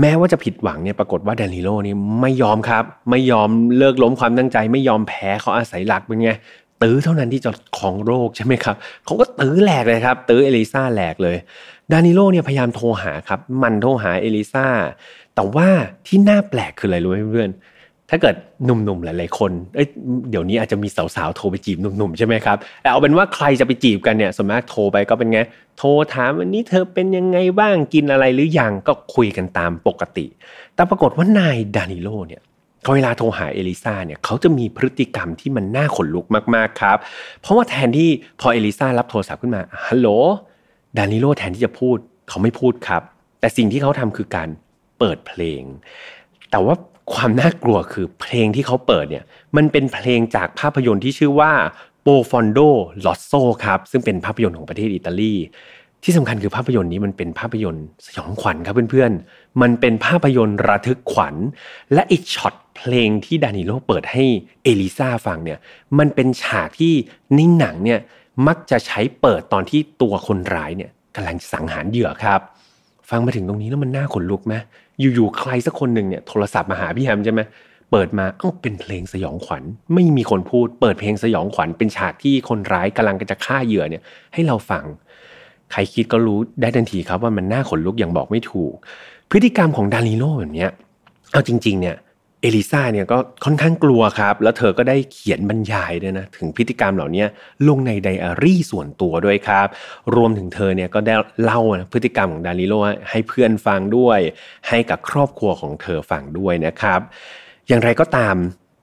[0.00, 6.30] แม้ว่าจะผิดหวังเนี่ยปรากฏว่าดานิโลนี่ไม่ยอมครับ ไม่ยอมเลิกล้มความตั้งใจ ไม่ยอมแพ้เขาอาศัยหลักเป็นไง
[6.82, 11.36] ตื้อเท่านั้นที่จะครองโลกใช่ไหมครับเขาก็ตื้อแหลกเลยครับ ตื้อเอลิซาแหลกเลย
[11.92, 14.66] ดานิโลเนี่ยพยายามโทรหาครับ หมั่นโทรหาเอลิซา
[15.34, 15.68] แต่ว่า
[16.06, 17.50] ที่น่าแปลกคืออะไรรู้ไหมเพื่อน
[18.10, 19.86] ถ้าเกิดหนุ่มๆหลายๆคนเอ้ย
[20.30, 25.40] เดี๋ยวนี้อาจจะมีสาวๆโทรไปจีบหนุ่มๆใช่ไหมครับแต่เอาเป็นว่าใครจะไปจีบกันเนี่ยส่วนมากโทรไปก็เป็นไง
[25.78, 30.26] โทรถามวันนี้เธอเป็นยังไงบ้างกินอะไรหรือยังก็คุยกันตามปกติ
[30.74, 32.42] แต่ปรากฏว่านายดานิโลเนี่ย
[32.82, 36.98] เขาเวลาโทรหาเอลิซาเนี่ยเขาจะมีพฤติกรรมที่มันน่าขนลุกมากๆครับ
[37.40, 40.08] เพราะว่าแทนที่พอเอลิซารับโทรศัพท์ขึ้นมาฮัลโหล
[40.98, 41.96] ดานิโลแทนที่จะพูด
[42.28, 43.02] เขาไม่พูดครับ
[43.40, 44.48] แต่สิ่งที่เขาทำคือการ
[44.98, 45.62] เปิดเพลง
[46.50, 46.74] แต่ว่า
[47.14, 49.24] ความน่ากลัวคือเพลงที่เขาเปิดเนี่ย
[49.56, 51.52] มันเป็นเพลงจากภาพยนตร์ที่ชื่อว่า
[52.02, 52.58] Profondo
[53.06, 53.32] Rosso
[53.64, 55.34] ครับซึ่งเป็นภาพยนตร์ของประเทศอิตาลี
[56.04, 61.34] ที่สำคัญคือภาพยนตร์นี้มันเป็นภาพยนตร์สยองขวัญครับเพื่อนๆ มันเป็นภาพยนตร์ระทึกขวัญ
[61.94, 64.24] และอีกช็อตเพลงที่ดานิโลเปิดให้
[64.64, 65.58] เอลิซาฟังเนี่ย
[65.98, 66.94] มันเป็นฉากที่
[67.34, 68.00] ในหนังเนี่ย
[68.46, 72.40] มักจะใช้เปิดตอนที่ตัวคนร้ายเนี่ยกำลังสังหารเหยื่อครับ
[73.10, 74.54] ฟังมาถึงตรงนี้แล้วมันน่าขนลุกไหม
[75.00, 77.40] อยู่ๆใครสักคนหนึ่งเนี่ยโทรศัพท์มาหาพี่แฮมใช่ไหม
[77.90, 79.62] เปิดมาเอ้าเป็นเพลงสยองขวัญ
[79.94, 84.02] ไม่มีคนพูด เปิดเพลงสยองขวัญเป็นฉากที่คนร้ายกำลังจะฆ่าเหยื่อเนี่ย
[84.34, 84.84] ให้เราฟัง
[85.72, 88.72] ใครคิดก็รู้ได้ทันทีครับว่ามันน่าขนลุกอย่างบอกไม่ถูก
[89.30, 90.70] พฤติกรรมของดานิโลแบบเนี้ย
[91.32, 91.96] เอาจริง ๆเนี่ย
[92.42, 97.24] เอลิซาเนี่ยก็ค่อนข้างกลัวครับ แล้วเธอก็ได้เขียนบรรยายด้วยนะ ถึงพฤติกรรมเหล่านี้
[97.68, 99.66] ลงในไดอารี่ส่วนตัวด้วยครับ
[100.16, 101.60] รวมถึงเธอเนี่ยก็ได้เล่า
[101.92, 102.74] พฤติกรรมของดานิโล
[103.10, 104.18] ให้เพื่อนฟังด้วย
[104.68, 107.00] ให้กับครอบครัวของเธอฟังด้วยนะครับ
[107.68, 108.36] อย่างไรก็ตาม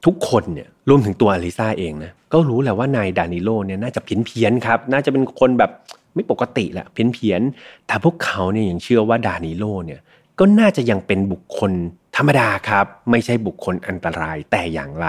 [0.06, 5.72] ทุกคนเนี่ยรวมถึงตัวเอลิซาเองนะก็รู้แหละว่านายดานิโลเนี่ยน่าจะเพี้ยนเพี้ยนครับ น่าจะเป็นคนแบบ
[6.14, 7.42] ไม่ปกติแหละเพี้ยนเพี้ยน
[7.88, 10.00] แต่พวกเขาเนี่ยยังเชื่อว่าดานิโลเนี่ย
[10.40, 11.72] ก็น่าจะยังเป็นบุคคล
[12.18, 15.08] ธรรมดาครับ ไม่ใช่บุคคลอันตรายแต่อย่างไร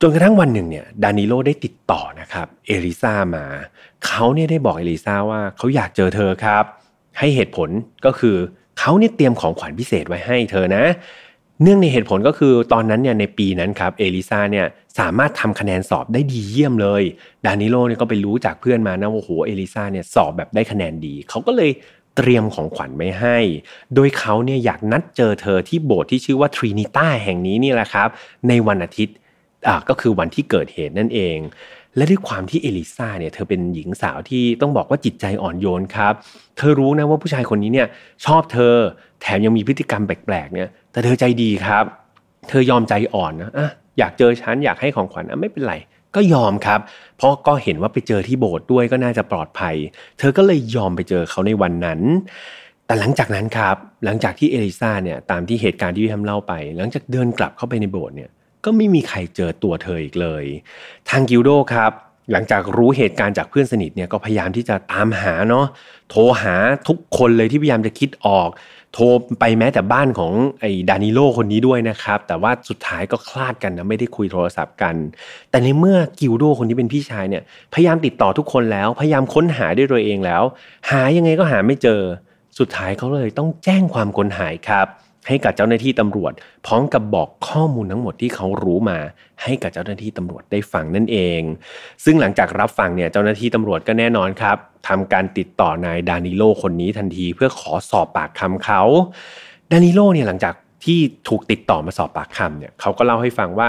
[0.00, 3.46] จนกระทั่งวันหนึ่งเนี่ยดานิโลได้ติดต่อนะครับเอลิซามา
[4.06, 6.64] เขาเนี่ยได้บอกเอลิซาว่าเขาอยากเจอเธอครับ
[7.18, 7.68] ให้เหตุผล
[8.04, 8.36] ก็คือ
[8.78, 10.84] เขาเนี่ยเตรียมของขวัญพิเศษไว้ให้เธอนะ
[11.62, 14.66] เนื่องในเหตุผลก็คือตอนนั้นเนี่ยในปีนั้นครับเอลิซาเนี่ย
[14.98, 17.02] สามารถทำคะแนนสอบได้ดีเยี่ยมเลย
[17.46, 21.70] ดานิโลเนี่ยก็ไปรู้จากเพื่อนมานะว่าโอ้โหเอลิซาเนี่ยสอบแบบได้คะแนนดีเขาก็เลย
[22.16, 23.38] เตรียมของขวัญไว้ให้
[23.94, 28.08] โดยเขาเนี่ยอยากนัดเจอเธอที่โบสถ์ที่ชื่อว่าทรินิต้าแห่งนี้นี่แหละครับ
[28.48, 29.16] ในวันอาทิตย์
[29.88, 31.38] ก็คือวันที่เกิดเหตุนั่นเอง
[31.96, 36.14] และด้วยความที่เอลิซาเนี่ยเธอเป็นหญิงสาวที่ต้องบอกว่าจิตใจอ่อนโยนครับ
[36.56, 37.88] เธอรู้นะว่าผู้ชายคนนี้เนี่ย
[38.26, 38.74] ชอบเธอ
[39.20, 41.84] แถมยังมีพฤติกรรมแปลกๆเนี่ย แต่เธอใจดีครับ
[42.48, 45.74] เธอยอมใจอ่อนนะอะอยากเจอฉันอยากให้ของขวัญอะไม่เป็นไร
[46.14, 46.80] ก็ยอมครับ
[47.16, 49.76] เพราะก็เห็นว่าไปเจอที่โบสถ์ด้วยก็น่าจะปลอดภัย
[50.18, 52.00] เธอก็เลยยอมไปเจอเขาในวันนั้น
[52.86, 58.30] แต่หลังจากนั้นครับ หลังจากที่เอลิซาเนี่ยตามที่เหตุการณ์ที่พี่ทำเล่าไป หลังจากเดินกลับเข้าไปในโบสถ์เนี่ย
[58.64, 60.44] ก็ไม่มีใครเจอตัวเธออีกเลย
[61.10, 61.92] ทางกิลโดครับ
[62.32, 65.66] หลังจากรู้เหตุการณ์จากเพื่อนสนิทเนี่ยก็พยายามที่จะตามหาเนาะ
[66.10, 66.54] โทรหา
[66.88, 68.48] ทุกคนเลยที่พยายามจะคิดออก
[68.94, 69.04] โทร
[69.40, 74.94] ไปแม้แต่บ้านของไอ้ดานิโลคนนี้ด้วยนะครับ แต่ว่าสุดท้ายก็คลาดกันนะไม่ได้คุยโทรศัพท์กัน
[75.50, 77.42] แต่ในเมื่อกิลโดคนที่เป็นพี่ชายเนี่ย
[77.74, 80.42] พยายามติดต่อทุกคนแล้ว พยายามค้นหาด้วยตัวเองแล้ว
[80.90, 82.00] หายังไงก็หาไม่เจอ
[82.58, 84.86] สุดท้ายเขาเลยต้องแจ้งความคนหายครับ
[85.30, 86.32] ให้กับเจ้าหน้าที่ตำรวจ
[86.66, 88.98] พร้อมกับบอกข้อมูลทั้งหมดที่เขารู้มา
[89.42, 91.40] ให้กับเจ้าหน้าที่ตำรวจได้ฟังนั่นเอง
[92.04, 94.56] ซึ่งหลังจากรับฟังเนี่ยเจ้าหน้าที่ตำรวจก็แน่นอนครับ
[94.88, 98.82] ทำการติดต่อนายดานิโลคนนี้ทันทีเพื่อขอสอบปากคำเขา
[99.70, 103.68] ดานิโลเนี่ยหลังจากที่ถูกติดต่อมาสอบปากคำเนี่ยเขาก็เล่าให้ฟังว่า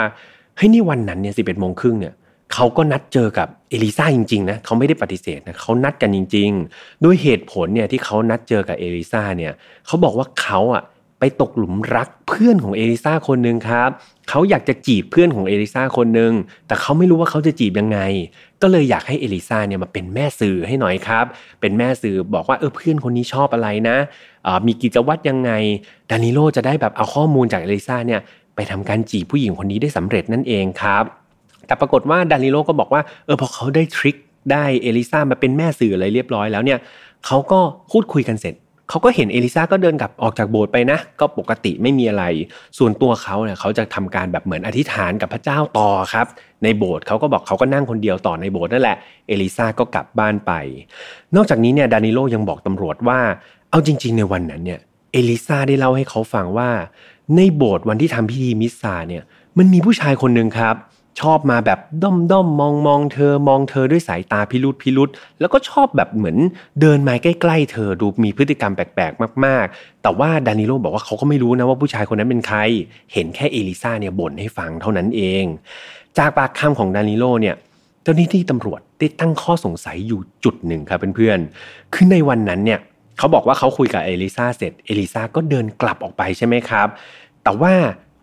[0.57, 2.13] เฮ้ยนี่วันนั้นเนี่ยสิบเอ็ดโมงครึ่งเนี่ย
[2.53, 9.53] เขาก็นัดเจอกับเอลิซาจริงๆนะเขาไม่ได้ปฏิเสธนะเขานัดกันจริง ๆ ด้วยเหตุผลเนี่ยที่เขานัดเจอกับเอลิซาเนี่ย
[9.85, 10.83] เขาบอกว่าเขาอะ
[11.23, 13.89] ไปตกหลุมรักเพื่อนของเอลิซาคนหนึ่งครับ
[14.29, 16.31] เขาอยากจะจีบเพื่อนของเอลิซาคนหนึ่ง
[16.67, 17.99] แต่เขาไม่รู้ว่าเขาจะจีบยังไง
[18.61, 21.25] ก็เลยอยากให้เอลิซาเนี่ยมาเป็นแม่สื่อให้หน่อยครับ
[21.61, 23.97] เป็นแม่สื่อบอกว่าเออเพื่อนคนนี้ชอบอะไรนะ
[24.67, 25.51] มีกิจวัตรยังไง
[26.09, 28.21] ดานิโลจะได้แบบเอาข้อมูลจากเอลิซาเนี่ย
[28.55, 31.03] ไปทำการจีบผู้หญิงคนนี้ได้สำเร็จนั่นเองครับ
[31.67, 34.15] แต่ปรากฏว่าดานิโลก็บอกว่าเออพอเขาได้ trick
[34.51, 36.79] ได้เอลิซามาเป็นแม่สื่ออะไรเรียบร้อยแล้วเนี่ย
[37.25, 37.59] เขาก็
[37.91, 38.55] พูดคุยกันเสร็จ
[38.91, 42.23] เขาก็เห็นเอลิซาก็เดินกลับออกจากโบสถ์ไปนะ ก็ปกติไม่มีอะไร
[42.77, 46.27] ส่วนตัวเขาเนี่ยเขาจะทำการแบบเหมือนอธิษฐานกับพระเจ้าต่อครับ
[46.63, 50.51] ในโบสถ์เขาก็บอกเขาก็นั่งคนเดียวต่อในโบสถ์นั่นแหละ เอลิซาก็กลับบ้านไป
[51.35, 53.19] นอกจากนี้เนี่ยดานิโลยังบอกตำรวจว่า
[53.69, 54.79] เอาจริง ๆ ในวันนั้นเนี่ย
[55.13, 56.69] เอลิซาได้เล่าให้เขาฟังว่า
[57.35, 59.23] ในโบสถ์วันที่ทำพิธีมิสซาเนี่ย
[59.57, 60.75] มันมีผู้ชายคนหนึ่งครับ
[61.19, 66.37] ชอบมาแบบด้อมด้อมมองมองเธอ มองเธอด้วยสายตาพิรุธพิรุธแล้วก็ชอบแบบเหมือน
[66.81, 72.59] เดินมาใกล้ๆเธอดูมีพฤติกรรมแปลกๆ มากๆ แต่ว่าดานิโลบอกว่าเขาก็ไม่รู้นะว่าผู้ชายคนนั้นเป็นใคร
[73.13, 75.43] เห็นแค่เอลิซาเนี่ยบ่นให้ฟังเท่านั้นเอง
[76.17, 77.55] จากปากคำของดานิโลเนี่ย
[78.03, 82.79] เจ้าหน้าที่ตำรวจได้ตั้งข้อสงสัยอยู่จุดหนึ่งครับเพื่อนๆคือในวันนั้นเนี่ย
[83.17, 86.87] เขาบอกว่าเขาคุยกับเอลิซาเสร็จเอลิซาก็เดินกลับออกไปใช่ไหมครับ
[87.43, 87.73] แต่ว่า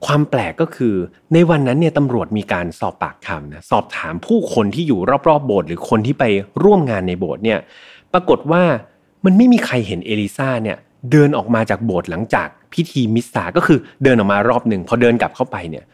[0.06, 0.94] ความแปลกก็คือ
[1.34, 6.24] ในวันนั้นเนี่ยตำรวจมีการสอบปากคำนะสอบถามผู้คนที่อยู่รอบๆโบสถ์หรือคนที่ไป
[6.64, 7.58] ร่วมงานในโบสถ์เนี่ย
[8.12, 8.62] ปรากฏว่า
[9.24, 10.76] มันไม่มีใครเห็นเอลิซาเนี่ย
[11.12, 15.84] เดินออกมาจากโบสถ์หลังจากพิธีมิสซาก็คือเดินออกมารอบหนึ่งพอเดินกลับเข้าไปเนี่ย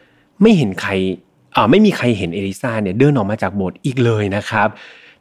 [0.41, 0.91] ไม่เห็นใคร
[1.55, 4.67] อ่าไม่มีใครเห็นเอลิซาเนี่ยเดินออกมาจากโบสถ์อีกเลยนะครับ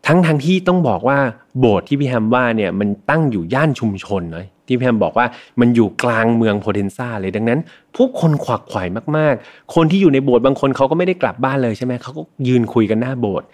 [0.07, 1.19] ทั้งทั้งที่ต้องบอกว่า
[1.59, 5.27] โบสถ์ที่พี่แฮมว่าเนี่ยมันตั้งอยู่ย่านชุมชนเนะ ที่พี่แฮมบอกว่า
[5.61, 7.61] มันอยู่กลางเมืองโพเทนซาเลยดังนั้น
[7.97, 8.85] ผู้คนขวักไขว่
[9.17, 13.47] มากๆ คนที่อยู่ในโบสถ์บางคนเขาก็ไม่ได้กลับบ้านเลยใช่ไหมเขาก็ยืนคุยกันหน้าโบสถ์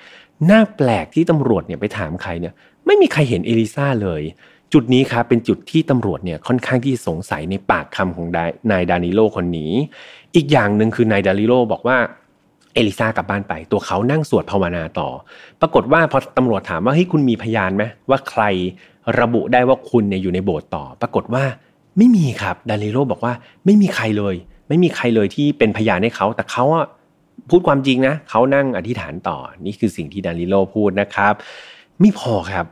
[0.47, 2.55] หน้าแปลกที่ตำรวจเนี่ยไปถามใครเนี่ย
[2.87, 4.23] ไม่มีใครเห็นเอลิซาเลย
[4.73, 8.27] จุดนี้ครับเป็นจุดที่ตำรวจเนี่ยค่อนข้างที่สงสัยในปากคำของ
[8.71, 9.73] นายดานิโลคนนี้
[10.35, 11.99] อีกอย่างหนึ่งคือนายดานิโลบอกว่า
[12.75, 15.09] เอลิซากลับบ้านไป ตัวเขานั่งสวดภาวนาต่อ
[15.61, 18.43] ปรากฏว่าพอตำรวจถามว่าเฮ้ยคุณมีพยานไหมว่าใคร
[19.21, 21.45] ระบุได้ว่าคุณเนี่ยอยู่ในโบสถ์ต่อ ปรากฏว่า
[21.99, 23.33] ไม่มีครับดานิโลบอกว่า
[23.65, 24.35] ไม่มีใครเลย
[24.69, 26.87] ไม่มีใครเลยที่เป็นพยานให้เขา แต่เขาอะ
[27.51, 31.35] พูดความจริงนะเขานั่งอธิษฐานต่อ นี่คือสิ่งที่ดานิโลพูดนะครับ
[32.01, 32.67] ไม่พอครับ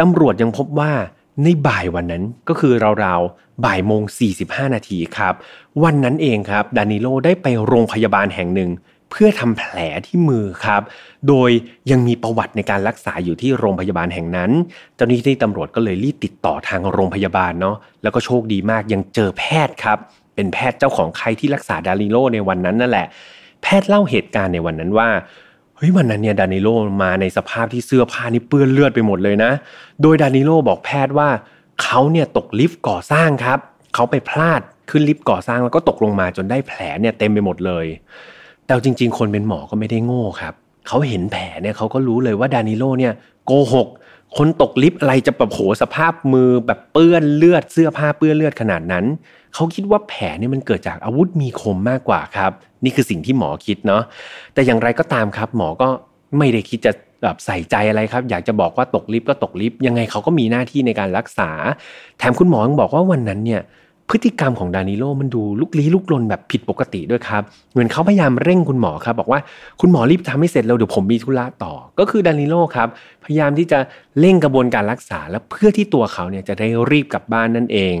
[0.00, 0.92] ตำรวจยังพบว่า
[1.42, 2.72] ในบ่ายวันนั้นก็คือ
[3.04, 4.02] ราวๆบ่ายโมง
[4.38, 5.34] 45 นาทีครับ
[5.82, 8.70] วันนั้นเองครับ ดานิโลได้ไปโรงพยาบาลแห่งหนึ่ง
[9.16, 10.82] เพื่อทำแผลที่มือครับ
[11.28, 11.50] โดย
[11.90, 14.50] ยังมีประวัติในการรักษาอยู่ที่โรงพยาบาลแห่งนั้น
[14.96, 19.98] เจ้าหน้าที่ตำรวจก็เลยรีบติดต่อทางโรงพยาบาลเนาะแล้วก็โชคดีมากยังเจอแพทย์ครับ
[20.34, 23.06] เป็นแพทย์เจ้าของใครที่รักษาดานิโลในวันนั้นนั่นแหละ
[23.62, 25.08] แพทย์เล่าเหตุการณ์ในวันนั้นว่า
[25.76, 26.68] เฮ้ยวันนั้นเนี่ยดานิโล
[27.02, 29.50] มาในสภาพที่เสื้อผ้านี่เปื้อนเลือดไปหมดเลยนะ
[30.02, 31.28] โดยดานิโลบอกแพทย์ว่า
[31.82, 33.58] เขาเนี่ยตกลิฟต์ก่อสร้างครับ
[33.94, 37.86] เขาไปพลาดขึ้นลิฟต์ก่อสร้างแล้วก็ตกลงมาจนได้แผลเนี่ยเต็มไปหมดเลย
[38.66, 40.54] แต่จริง ๆ คนเป็นหมอก็ไม่ได้โง่ครับ
[40.88, 43.12] เขาเห็นแผลเนี่ยเขาก็รู้เลยว่าดานิโลเนี่ย
[43.46, 43.88] โกหก
[44.36, 49.04] คนตกลิฟต์อะไรจะแบบโหสภาพมือแบบเปื้อนเลือดเสื้อผ้าเปื้อนเลือดขนาดนั้น
[49.54, 52.52] เขาคิดว่าแผลเนี่ยมันเกิดจากอาวุธมีคมมากกว่าครับ
[52.84, 54.02] นี่คือสิ่งที่หมอคิดเนาะ
[54.54, 55.88] แต่อย่างไรก็ตามครับ หมอก็
[56.38, 61.50] ไม่ได้คิดจะแบบใส่ใจอะไรครับ อยากจะบอกว่าตกลิฟต์ก็ตกลิฟต์ยังไงเขาก็มีหน้าที่ในการรักษา
[62.18, 63.62] แถมคุณหมอยังบอกว่าวันนั้นเนี่ย
[64.10, 69.40] พฤติกรรมของดานิโลมันดูลุกลี้ลุกลนแบบผิดปกติด้วยครับ เหมือนเขาพยายามเร่งคุณหมอครับ บอกว่า
[69.80, 72.88] คุณหมอรีบทำให้เสร็จแล้วเดี๋ยวผมมีธุระต่อ ก็คือดานิโลครับ
[73.24, 73.78] พยายามที่จะ
[74.20, 77.96] เร่งกระบวนการรักษา และเพื่อที่ตัวเขาเนี่ยจะได้รีบกลับบ้านนั่นเอง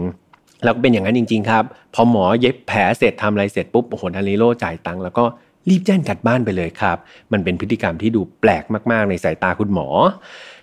[0.64, 1.64] แล้วก็เป็นอย่างนั้นจริง ๆ ครับ
[1.94, 5.24] พอหมอเย็บแผลเสร็จทำอะไรเสร็จปุ๊บโอ้โหดานิโลจ่ายตังค์แล้วก็
[5.68, 6.96] รีบแจ้งกัดบ้านไปเลยครับ
[7.32, 9.88] มันเป็นพฤติกรรมที่ดูแปลกมาก ๆ ในสายตาคุณหมอ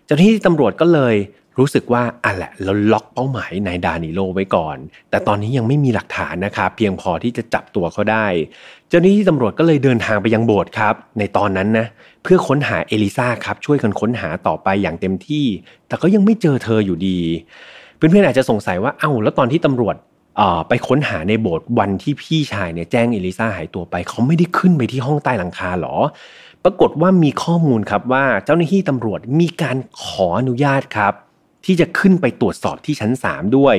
[0.06, 1.16] เจ้าหน้าที่ตำรวจก็เลย
[1.60, 4.78] รู้สึกว่าอะแหละเราล็อกเป้าหมายนายดานิโลไว้ก่อน
[5.10, 8.26] แต่ตอนนี้ยังไม่มีหลักฐานนะครับเพียงพอที่จะจับตัวเขาได้
[8.90, 11.88] เจ้าหน้าที่ตำรวจก็เลยเดินทางไปยังโบสถ์ครับ ในตอนนั้นนะ
[12.24, 15.46] เพื่อค้นหาเอลิซาครับช่วยกันค้นหาต่อไปอย่างเต็มที่
[15.88, 17.20] แต่ก็ยังไม่เจอเธออยู่ดี
[17.96, 19.96] เพื่อนๆอาจจะสงสัยว่าเอ้าแล้วตอนที่ตำรวจ
[20.68, 25.96] ไปค้นหาในโบสถ์วันที่พี่ชายเนี่ยแจ้งเอลิซาหายตัวไปเขาไม่ได้ขึ้นไปที่ห้องใต้หลังคาหรอ
[26.64, 31.14] ปรากฏว่ามีข้อมูลครับว่าเจ้าหน้าที่ตำรวจมีการขออนุญาตครับ
[31.66, 33.76] ที่จะขึ้นไปตรวจสอบที่ชั้นสามด้วย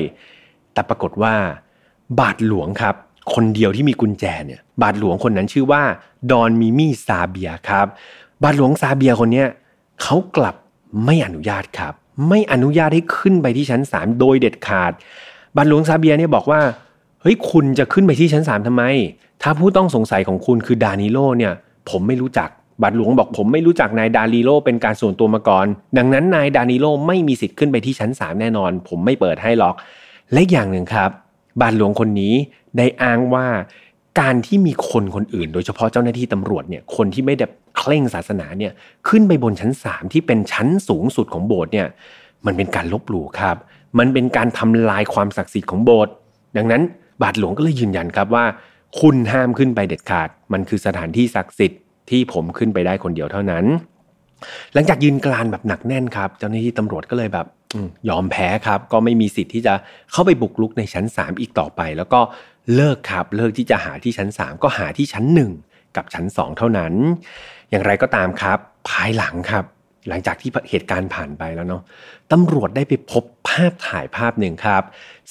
[0.72, 1.34] แต่ปรากฏว่า
[2.20, 2.94] บาทหลวงครับ
[3.34, 5.82] คนเดียวที่มีกุญแจเนี่ย บาทหลวงคนนั้นชื่อว่า
[6.30, 7.86] ดอนมิมี่ซาเบียครับ
[8.42, 9.48] บาทหลวงซาเบียคนเนี้ย
[10.02, 10.56] เขากลับ
[11.04, 11.94] ไม่อนุญาตครับ
[12.28, 14.92] ไม่อนุญาตให้ขึ้นไปที่ชั้นสามโดยเด็ดขาด
[15.56, 16.60] บาทหลวงซาเบียเนี่ยบอกว่า
[17.22, 18.84] เฮ้ยคุณจะขึ้นไปที่ชั้นสามทำไม
[19.42, 21.52] ถ้าผู้ต้องสงสัยของคุณคือดานิโลเนี่ย
[21.90, 22.48] ผมไม่รู้จัก
[22.82, 25.66] บาทหลวงบอกผมไม่รู้จักนายดานิโลเป็นการส่วนตัวมาก่อน
[25.98, 29.74] ดังนั้นนายดานิโลไม่มีสิทธิ์ขึ้นไปที่ชั้นสามแน่นอน ผมไม่เปิดให้หรอก
[30.32, 31.10] และอย่างหนึ่งครับ
[31.60, 32.34] บาทหลวงคนนี้
[32.76, 33.46] ได้อ้างว่า
[34.20, 37.46] การที่มีคนคนอื่น โดยเฉพาะเจ้าหน้าที่ตำรวจเนี่ยคนที่ไม่ได้
[37.78, 38.72] เคร่งศาสนาเนี่ย
[39.08, 41.86] ขึ้นไปบนชั้นสามที่เป็นชั้นสูงสุดของโบสถ์เนี่ย
[42.46, 43.56] มันเป็นการลบหลู่ครับ
[43.98, 46.12] มันเป็นการทำลายความศักดิ์สิทธิ์ของโบสถ์
[46.56, 46.82] ดังนั้น
[47.22, 48.44] บาทหลวงก็เลยยืนยันครับว่า
[49.00, 53.64] คุณห้ามขึ้นไปเด็ดขาด มันคือสถานที่ศักดิ์สิทธิ์ ที่ผมขึ้นไปได้คนเดียวเท่านั้น
[54.74, 57.46] หลังจากยืนกรานแบบหนักแน่นครับ เจ้าหน้าที่ตำรวจก็เลยแบบ
[58.08, 59.74] ยอมแพ้ครับ ก็ไม่มีสิทธิ์ที่จะ
[60.12, 62.20] เข้าไปบุกลุกในชั้น 3 อีกต่อไป แล้วก็
[62.74, 65.24] เลิกครับเลิกที่จะหาที่ชั้น 3 ก็หาที่ชั้น
[65.60, 66.92] 1 กับชั้น 2 เท่านั้น
[67.70, 69.64] อย่างไรก็ตามครับ ภายหลังครับ
[70.08, 71.82] หลังจากที่เหตุการณ์ผ่านไปแล้วเนาะ
[72.32, 74.82] ตำรวจได้ไปพบภาพถ่ายภาพหนึ่งครับ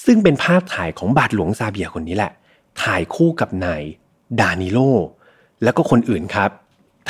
[0.04, 2.32] ซึ่งเป็นภาพถ่ายของบาทหลวงซาเบียคนนี้แหละ
[2.82, 3.82] ถ่ายคู่กับนาย
[4.40, 4.78] ดานิโล
[5.62, 6.50] แล้วก็คนอื่นครับ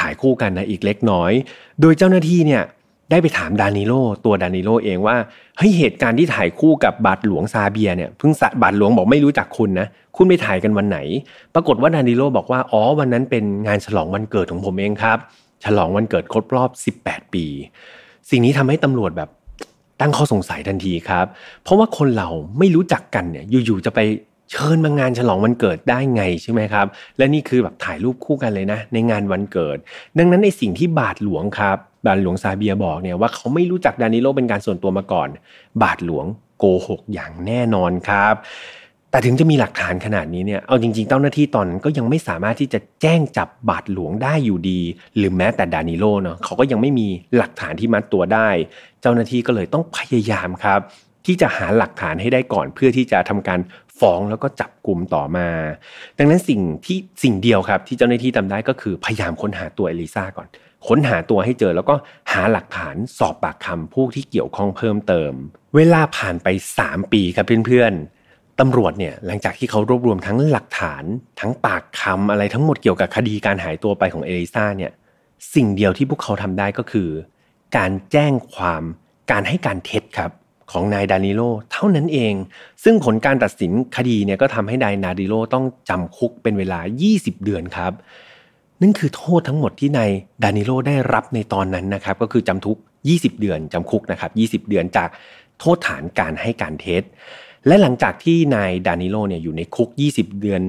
[0.01, 1.33] ถ่ายคู่กันนะอีกเล็กน้อย
[1.81, 2.63] โดยเจ้าหน้าที่เนี่ย
[3.11, 3.93] ได้ไปถามดานิโล
[4.25, 5.17] ตัวดานิโลเองว่า
[5.59, 10.99] เฮ้ยเหตุการณ์ที่ถ่ายคู่กับบาทหลวงซาเบียเนี่ยเพิ่งบาทหลวงบอกไม่รู้จักคุณนะคุณไปถ่ายกันวันไหน
[11.55, 15.19] ปรากฏว่าดานิโลบอกว่าอ๋อวันนั้นเป็นงานฉลองวันเกิดของผมเองครับ
[15.65, 16.71] ฉลองวันเกิดครบรอบ
[17.03, 17.45] 18 ปี
[18.31, 19.31] สิ่งนี้ทำให้ตำรวจแบบ
[20.01, 21.27] ตั้งข้อสงสัยทันทีครับ
[21.63, 22.29] เพราะว่าคนเรา
[22.59, 24.01] ไม่รู้จักกันเนี่ยอยู่ๆจะไป
[24.53, 26.87] เชิญมางานฉลองวันเกิดได้ไงใช่ไหมครับ
[27.19, 29.77] และนี่คือแบบถ่ายรูปคู่กันเลยนะ ในงานวันเกิด
[30.19, 35.29] ดังนั้นในสิ่งที่บาทหลวงครับ บาทหลวงซาเบียบอกเนี่ยว่าเขาไม่รู้จักดานิโลเป็นการส่วนตัวมาก่อน
[35.83, 36.25] บาทหลวง
[36.59, 38.35] โกหกอย่างแน่นอนครับ
[39.11, 44.81] แต่ถึงจะมีหลักฐานขนาดนี้เนี่ย เอาจริงๆ เจ้าหน้าที่ตอนนั้นก็ยังไม่สามารถที่จะแจ้งจับบาทหลวงได้อยู่ดี
[45.17, 48.49] หรือแม้แต่ดานิโลเนาะเขาก็ยังไม่มีหลักฐานที่มัดตัวได้
[49.03, 50.81] เจ้าหน้าที่ก็เลยต้องพยายามครับ
[51.27, 53.59] ที่จะหาหลักฐานให้ได้ก่อนเพื่อที่จะทำการ
[54.01, 55.49] ฟ้องแล้วก็จับกลุ่มต่อมา
[56.19, 60.49] ดังนั้นสิ่งที่สิ่งเดียวครับ ที่เจ้าหน้าที่ทำได้ก็คือพยายามค้นหาตัวเอลิซาก่อน
[60.89, 61.95] ค้นหาตัวให้เจอแล้วก็
[62.33, 65.33] หาหลักฐานสอบปากคำผู้ที่เกี่ยวข้องเพิ่มเติม
[65.77, 66.49] เวลาผ่านไป
[66.81, 71.05] 3 ปีครับเพื่อนๆตำรวจเนี่ยหลังจากที่เขารวบรวมทั้งหลักฐาน
[71.41, 74.93] ทั้งปากคำอะไรทั้งหมดเกี่ยวกับคดีการหายตัวไปของเอลิซาเนี่ย
[75.55, 77.09] สิ่งเดียวที่พวกเขาทำได้ก็คือ
[77.77, 78.83] การแจ้งความ
[79.31, 80.31] การให้การเท็จครับ
[80.73, 81.41] ของนายดานิโล
[81.73, 82.35] เท่านั้นเอง
[82.85, 86.79] ซึ่งผลการตัดสินคดีเนี่ยก็ทำให้นายนาดิโลต้องจำคุกเป็นเวลา
[87.11, 87.93] 20 เดือนครับ
[88.81, 90.11] นั่นคือโทษทั้งหมดที่นาย
[90.43, 95.09] ดานิโลได้รับในตอนนั้นนะครับ ก็คือจำคุก 20 เดือนจำคุกนะครับ 20 เดือนจาก
[95.59, 97.03] โทษฐานการให้การเท็จ
[97.67, 100.63] และหลังจากที่นายดานิโลเนี่ยอยู่ในคุก 20 เดือน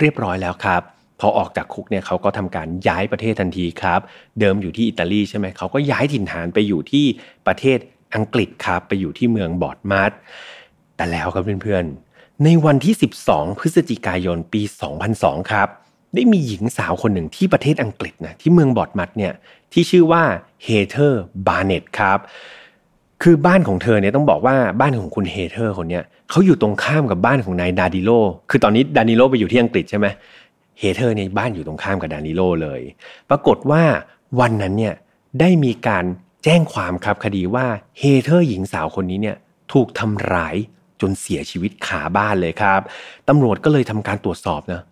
[0.00, 0.82] เรียบร้อยแล้วครับ
[1.20, 4.00] พอออกจากคุกเนี่ยเขาก็ทำการย้ายประเทศทันทีครับ
[4.40, 7.04] เดิมอยู่ที่อิตาลีใช่ไหมเขาก็ย้ายถิ่นฐานไปอยู่ที่
[7.46, 7.78] ประเทศ
[8.16, 10.10] อังกฤษครับไปอยู่ที่เมืองบอร์นมัธ
[10.96, 12.94] แต่แล้วครับเพื่อนๆ ในวันที่
[13.26, 14.62] 12 พฤศจิกายนปี
[15.06, 15.68] 2002 ครับ
[16.14, 19.32] ได้มีหญิงสาวคนหนึ่งที่ประเทศอังกฤษนะที่เมืองบอร์นมัธเนี่ย
[19.72, 20.22] ที่ชื่อว่า
[20.64, 22.18] เฮเธอร์บาร์เน็ตครับ
[23.22, 28.10] คือบ้านของเธอเนี่ยต้องบอกว่าบ้านของคุณเฮเธอร์คนเนี้ยเขาอยู่ตรงข้ามกับบ้านของนายดานิโล
[28.50, 30.06] คือตอนนี้ดานิโลไปอยู่ที่อังกฤษใช่ไหม
[30.78, 32.80] เฮเธอร์เนี่ยบ้านอยู่ตรงข้ามกับดานิโลเลย
[33.30, 33.82] ปรากฏว่า
[34.40, 34.94] วันนั้นเนี่ย
[35.40, 36.04] ได้มีการ
[36.44, 37.66] แจ้งความครับคดีว่า
[37.98, 39.36] เฮเธอร์หญิงสาวคนนี้เนี่ย
[39.72, 40.56] ถูกทำร้าย
[41.00, 42.80] จนเสียชีวิตขาบ้านเลยครับ
[43.28, 44.82] ตำรวจก็เลยทำการตรวจสอบนะ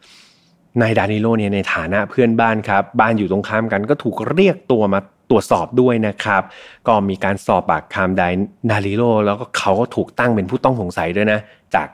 [0.81, 6.43] นายดานิโลเนี่ยในฐานะเพื่อนบ้านครับ บ้านอยู่ตรงข้ามกันก็ถูกเรียกตัวมาตรวจสอบด้วยนะครับ
[6.87, 8.23] ก็มีการสอบปากคำได
[8.71, 11.39] นาริโลแล้วก็เขาก็ถูกตั้งเป็นผู้ต้องสงสัยด้วยนะ
[11.75, 11.89] จาก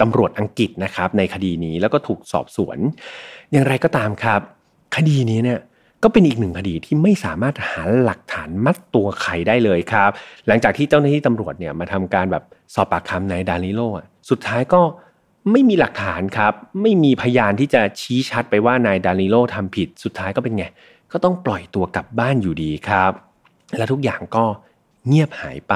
[0.00, 2.78] ตำรวจอังกฤษนะครับในคดีนี้แล้วก็ถูกสอบสวน
[3.52, 4.40] อย่างไรก็ตามครับ
[4.96, 5.58] คดีนี้เนี่ย
[6.02, 10.10] ก็เป็นอีกหนึ่งคดีที่ไม่สามารถหาหลักฐานมัดตัวใครได้เลยครับ
[10.46, 12.44] หลังจากที่เจ้าหน้าที่ตำรวจเนี่ยมาทำการแบบ
[12.74, 13.80] สอบปากคำนายดานิโล
[14.30, 14.82] สุดท้ายก็
[15.50, 20.64] ไม่มีหลักฐานครับ ไม่มีพยานที่จะชี้ชัดไปว่านายดานิโลทำผิดสุดท้ายก็เป็นไง
[21.12, 23.12] ก็ต้องปล่อยตัวกลับบ้านอยู่ดีครับ
[23.76, 24.44] และทุกอย่างก็
[25.06, 25.74] เงียบหายไป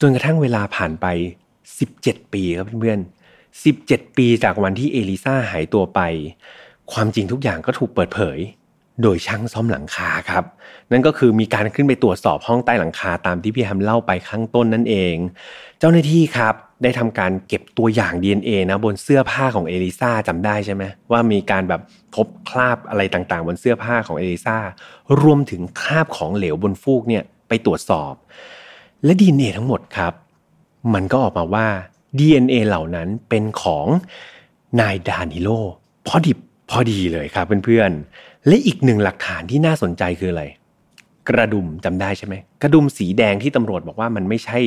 [0.00, 1.06] จนกระทั่งเวลาผ่านไป
[1.70, 6.00] 17 ปีครับเพื่อนๆ17 ปีจากวันที่เอลิซาหายตัวไป
[6.92, 8.38] ความจริงทุกอย่างก็ถูกเปิดเผย
[9.02, 10.44] โดยช่างซ่อมหลังคาครับ
[10.92, 15.16] นั่นก็คือมีการขึ้นไปตรวจสอบห้องใต้หลังคาตามที่พี่แฮมเล่าไปข้างต้นนั่นเอง
[15.78, 21.80] เจ้าหน้าที่ครับได้ทำการเก็บตัวอย่าง DNA นะบนเสื้อผ้าของเอลิซาจำได้ใช่ไหมว่ามีการแบบ
[22.14, 24.56] พบคราบอะไรต่างๆ บนเสื้อผ้าของเอลิซา
[25.22, 28.12] รวมถึงคราบของเหลวบนฟูกเนี่ยไปตรวจสอบ
[29.04, 30.12] และ DNA ทั้งหมดครับ
[30.94, 31.66] มันก็ออกมาว่า
[32.18, 33.86] DNA เหล่านั้นเป็นของ
[34.80, 35.48] นายดานิโล
[36.06, 36.38] พอดิบ
[36.70, 40.44] พอดีเลยครับเพื่อนๆ และอีกหนึ่งหลักฐานที่น่าสนใจคืออะไร
[41.28, 44.58] กระดุมจำได้ใช่ไหมกระดุมสีแดงที่ตำรวจบอกว่ามันไม่ใช่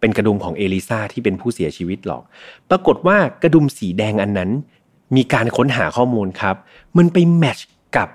[0.00, 2.22] เป็นกระดุมของเอลิซาที่เป็นผู้เสียชีวิตหรอก
[2.70, 4.50] ปรากฏว่ากระดุมสีแดงอันนั้น
[5.16, 6.56] มีการค้นหาข้อมูลครับ
[6.96, 7.66] มันไปแมทช์
[7.96, 8.08] กับ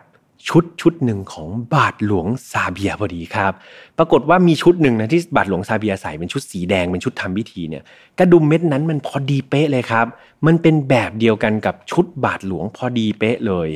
[0.50, 3.54] ชุดชุดหนึ่งของบาทหลวงซาเบียพอดีครับ
[3.98, 7.84] ปรากฏว่ามีชุดหนึ่งนะที่บาทหลวงซาเบียใส่เป็นชุดสีแดงเป็นชุดทำพิธีเนี่ย
[8.20, 10.06] กระดุมเม็ดนั้นมันพอดีเป๊ะเลยครับ
[10.46, 13.70] มันเป็นแบบเดียวกันกับชุดบาทหลวงพอดีเป๊ะเลย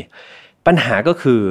[0.67, 1.41] ปัญหาก็คือ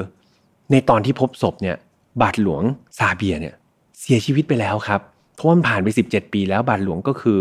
[0.73, 1.77] ในตอนที่พบศพเนี่ย
[2.23, 2.63] บาทหลวง
[2.99, 3.55] ซาเบียเนี่ย
[4.01, 5.01] เสียชีวิตไปแล้วครับ
[5.35, 7.39] เพราะมันผ่านไป 17 ปีแล้วบาทหลวงก็คือ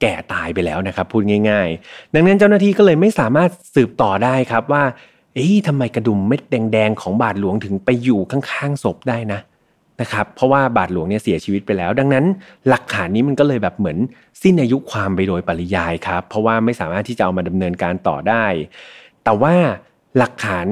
[0.00, 4.84] แก่ตายไปแล้วนะครับ พูดง่าย ๆ ดังนั้นเจ้าหน้าที่ก็เลยไม่สามารถสืบต่อได้ครับว่า
[5.34, 9.40] เอ๊ะทำไมกระดุมเม็ดแดงๆของบาทหลวงถึงไปอยู่ข้างๆศพได้นะ
[10.00, 12.24] นะครับ เพราะว่าบาทหลวงเนี่ยเสียชีวิตไปแล้ว ดังนั้น
[12.68, 13.98] หลักฐานนี้มันก็เลยแบบเหมือน
[14.42, 18.44] สิ้นอายุความไปโดยปริยายครับ เพราะว่าไม่สามารถที่จะเอามาดำเนินการต่อได้
[19.24, 19.54] แต่ว่า
[20.18, 20.66] หลักฐาน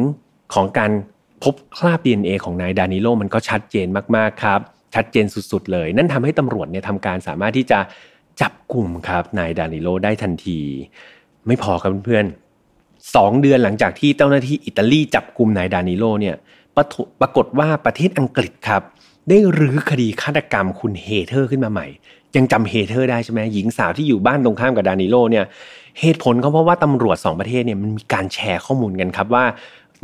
[0.55, 0.93] ของการ
[1.43, 3.86] พบคราบ DNA ของนายดานิโลมันก็ชัดเจน
[4.16, 4.61] มากๆครับ
[4.95, 7.78] ชัดเจนสุดๆเลย นั่นทำให้ตำรวจเนี่ยทำการสามารถที่จะ
[8.41, 10.59] จับกลุ่มครับนายดานิโลได้ทันที
[11.47, 12.26] ไม่พอครับเพื่อน
[13.14, 16.36] สองเดือนหลังจากที่เจ้าหน้าที่อิตาลีจับกลุ่มนายดานิโลเนี่ย
[17.20, 18.82] ปรากฏว่าประเทศอังกฤษครับ
[19.28, 21.86] ได้รื้อคดีฆาตกรรมคุณเฮเธอร์ขึ้นมาใหม่
[22.36, 25.45] ยังจำเฮเธอร์ได้ใช่ไหมหญิงสาวที่อยู่บ้านตรงข้ามกับดานิโลเนี่ย
[26.01, 29.45] เหตุผลเขาเพราะว่าตำรวจ 2 ประเทศเนี่ยมันมีการแชร์ข้อมูลกันครับว่า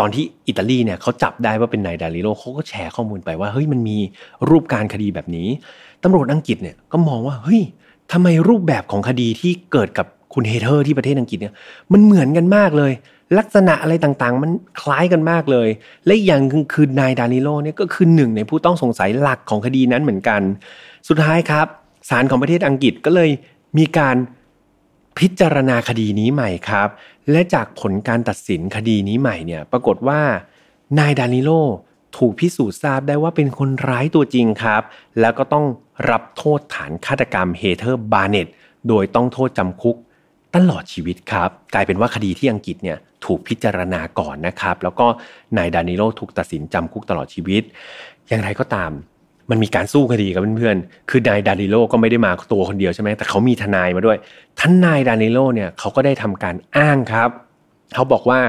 [0.01, 3.99] ตอนที่อิตาลีเนี่ยเขาจับได้ว่าเป็นนายดานิโลเขาก็แชร์ข้อมูลไปว่าเฮ้ยมันมี
[4.49, 5.49] รูปการคดีแบบนี้
[6.05, 7.63] ตำรวจอังกฤษเนี่ยก็มองว่าเฮ้ย
[8.13, 11.55] ทำไมรูปแบบของคดีที่เกิดกับคุณเฮเธอร์ที่ประเทศอังกฤษเนี่ย
[11.93, 12.93] มันเหมือนกันมากเลย
[13.39, 15.69] ลักษณะอะไรต่างๆ มันคล้ายกันมากเลย
[16.07, 20.41] และอย่างคือนายดานิโลเนี่ยก็คือหนึ่งในผู้ต้องสงสัยหลักของคดีนั้นเหมือนกัน
[21.09, 21.67] สุดท้ายครับ
[22.09, 23.31] ศาลของประเทศอังกฤษก็เลย
[23.79, 24.17] มีการ
[25.19, 26.89] พิจารณาคดีนี้ใหม่ครับ
[27.31, 30.21] และจากผลการตัดสินคดีนี้ใหม่เนี่ยปรากฏว่า
[30.99, 31.51] นายดานิโล
[32.17, 34.83] ถูกพิสูจน์ทราบได้ว่าเป็นคนร้ายตัวจริงครับ
[35.21, 35.65] แล้วก็ต้อง
[36.11, 38.47] รับโทษฐานฆาตกรรมเฮเธอร์บาร์เนต
[38.89, 39.97] โดยต้องโทษจำคุก
[40.57, 45.07] ตลอดชีวิตครับ กลายเป็นว่าคดีที่อังกฤษเนี่ยถูกพิจารณาก่อนนะครับ แล้วก็
[45.57, 47.63] นายดานิโลถูกตัดสินจำคุกตลอดชีวิต
[48.29, 48.91] อย่างไรก็ตาม
[49.51, 54.17] มันมีการสู้คดีครับเพื่อนๆ คือนายดานิโลก็ไม่ได้มาตัวคนเดียวใช่ไหมแต่เขามีทนายมาด้วย
[54.61, 57.31] ท่านนายดานิโลเนี่ยเขาก็ได้ทำการอ้างครับ
[57.95, 58.41] เขาบอกว่า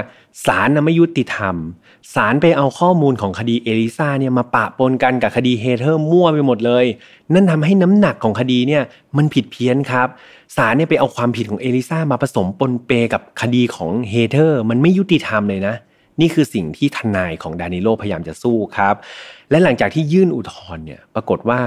[0.46, 1.56] ศาลไม่ยุติธรรม
[2.14, 6.84] ศาลไปเอาข้อมูลของคดีเอลิซาเนี่ยมาปะปนกันกับคดีเฮเธอร์มั่วไปหมดเลย
[7.32, 8.82] นั่นทำให้น้ำหนักของคดีเนี่ย
[9.16, 10.08] มันผิดเพี้ยนครับ
[10.56, 15.74] ศาลเนี่ยไปเอาความผิดของเอลิซามาผสมปนเปกับคดีของเฮเธอร์มันไม่ยุติธรรมเลยนะ
[16.20, 18.94] นี่คือสิ่งที่ทนายของดานิโลพยายามจะสู้ครับ
[19.50, 21.60] และหลังจากที่ยื่นอุทธรณ์เนี่ยปรากฏว่า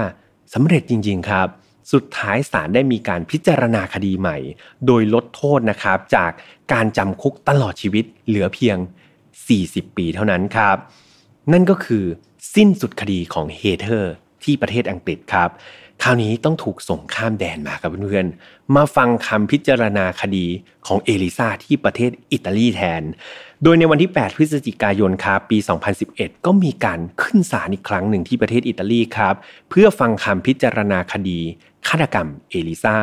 [0.54, 1.48] สำเร็จจริง ๆ ครับ
[1.92, 4.38] สุดท้ายศาลได้มีการพิจารณาคดีใหม่
[4.86, 6.30] โดยลดโทษนะครับ จาก
[6.72, 8.76] การจำคุกตลอดชีวิตเหลือเพียง
[9.36, 10.76] 40 ปีเท่านั้นครับ
[11.52, 12.04] นั่นก็คือ
[12.54, 15.50] สิ้นสุดคดีของเฮเธอร์ที่ประเทศอังกฤษครับ
[16.02, 20.46] คราวนี้ต้องถูกส่งข้ามแดนมาครับเพื่อนๆ มาฟังคำพิจารณาคดี
[20.86, 23.02] ของเอลิซาที่ประเทศอิตาลีแทน
[23.64, 25.58] โดยในวันที่ 8 พฤศจิกายนครับปี
[26.02, 29.34] 2011 ก็มีการขึ้นศาลอีกครั้งหนึ่งที่ประเทศอิตาลีครับ
[29.70, 31.40] เพื่อฟังคำพิจารณาคดี
[31.88, 32.98] ฆาตกรรมเอลิซา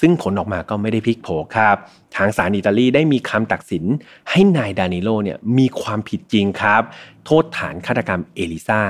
[0.00, 1.76] ซึ่งผลออกมาก็ไม่ได้พลิกโผครับ
[2.16, 3.84] ทางศาลอิตาลีได้มีคำตัดสิน
[4.30, 6.82] ให้นายดานิโลเนี่ยมีความผิดจริงครับ
[7.24, 8.82] โทษฐานฆาตกรรมเอลิซา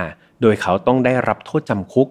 [0.42, 2.08] โดยเขาต้องได้รับโทษจำคุก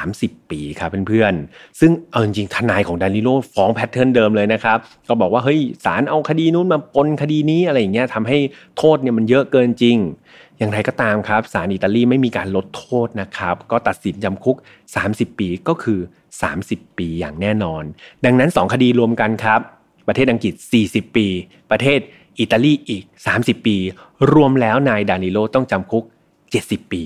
[0.00, 8.38] 30 ปีครับเพื่อนๆ ซึ่งเอาจริงๆทนายของดานิโลฟ้อง pattern เดิมเลยนะครับ ก็บอกว่าเฮ้ยศาลเอาคดีนู้นมาปนคดีนี้อะไรอย่างเงี้ยทำให้
[8.78, 9.96] โทษเนี่ยมันเยอะเกินจริง
[10.58, 14.56] อย่างไรก็ตามครับศาลอิตาลีไม่มีการลดโทษนะครับ ก็ตัดสินจำคุก
[14.96, 16.00] 30 ปีก็คือ
[16.48, 17.82] 30 ปีอย่างแน่นอน
[18.24, 19.60] ดังนั้น 2 คดีรวมกันครับ
[20.08, 20.54] ประเทศอังกฤษ
[20.86, 21.26] 40 ปี
[21.70, 21.98] ประเทศ
[22.40, 23.04] อิตาลีอีก
[23.36, 23.76] 30 ปี
[24.32, 26.04] รวมแล้วนายดานิโลต้องจำคุก
[26.46, 27.02] 70 ปี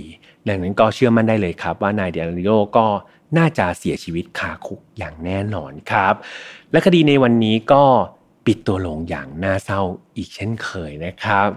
[0.50, 2.86] ดังนั้นก็เชื่อมั่นได้เลยครับว่านายเดลิโลก็
[3.38, 6.14] น่าจะเสียชีวิตคาคุกอย่างแน่นอนครับ
[6.72, 7.84] และคดีในวันนี้ก็
[8.46, 9.80] ปิดตัวลงอย่างน่าเศร้า
[10.16, 11.48] อีกเช่นเคยนะครับ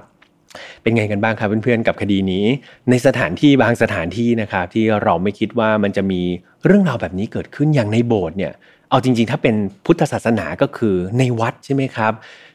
[0.81, 2.45] เป็นไงกันบ้างครับเพื่อนๆกับคดีนี้
[2.89, 6.21] ในสถานที่บางสถานที่นะครับที่เราไม่คิดว่ามันจะมี
[6.65, 8.53] เรื่องราวแบบนี้เกิดขึ้นอย่างในโบสถ์เนี่ย
[8.89, 12.13] เอาจริงๆ ถ้าเป็นพุทธศาสนาก็คือในวัดใช่ไหมครับ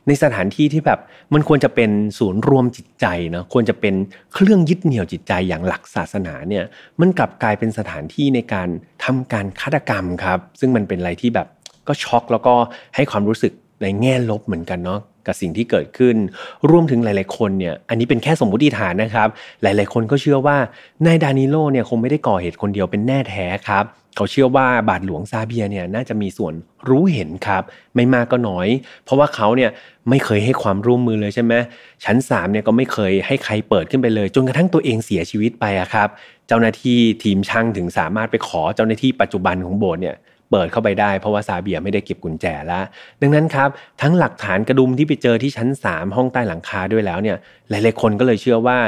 [0.08, 1.00] ในสถานที่ที่แบบ
[1.34, 3.94] มันควรจะเป็นศูนย์รวมจิตใจนะควรจะเป็น
[4.32, 6.64] เครื่องยึดเหนี่ยวจิตใจอย่างหลักศาสนาเนี่ย
[7.00, 8.68] มันกลับกลายเป็นสถานที่ในการ
[9.04, 11.46] ทำการฆาตกรรมครับ ซึ่งมันเป็นอะไรที่แบบ
[11.88, 12.54] ก็ช็อกแล้วก็
[12.96, 13.52] ให้ความรู้สึก
[13.82, 16.16] ในแง่ลบเหมือนกันเนาะกับสิ่งที่เกิดขึ้น
[16.70, 19.28] รวมถึงหลาย ๆ คนเนี่ย อันนี้เป็นแค่สมมติฐานนะครับ
[19.62, 20.56] หลาย ๆ คนก็เชื่อว่า
[21.06, 23.84] นายดานิโลเนี่ยคงไม่ได้ก่อเหตุคนเดียวเป็นแน่แท้ครับ
[24.18, 26.54] เขาเชื่อว่าบาทหลวงซาเบียเนี่ยน่าจะมีส่วน
[26.88, 27.62] รู้เห็นครับ
[27.94, 28.68] ไม่มากก็น้อย
[29.04, 29.70] เพราะว่าเขาเนี่ย
[30.10, 31.54] ไม่เคยให้ความร่วมมือเลยใช่ไหม
[32.04, 36.08] ชั้น3เนี่ยก็ไม่เคยให้ใครเปิดขึ้นไปเลย จนกระทั่งตัวเองเสียชีวิตไปอะครับ
[36.48, 40.16] เจ้าหน้าที่ทีมช่างถึงสามารถไปขอเจ้าหน้าที่ปัจจุบันของโบสถ์เนี่ย
[40.50, 42.84] เปิดเข้าไปได้เพราะว่าซาเบียไม่ได้เก็บกุญแจแล้ว
[43.20, 43.68] ดังนั้นครับ
[44.02, 47.36] ทั้งหลักฐานกระดุมที่ไปเจอที่ชั้น 3 ห้องใต้หลังคาด้วยแล้วเนี่ย
[47.68, 48.78] หลายๆคนก็เลยเชื่อว่า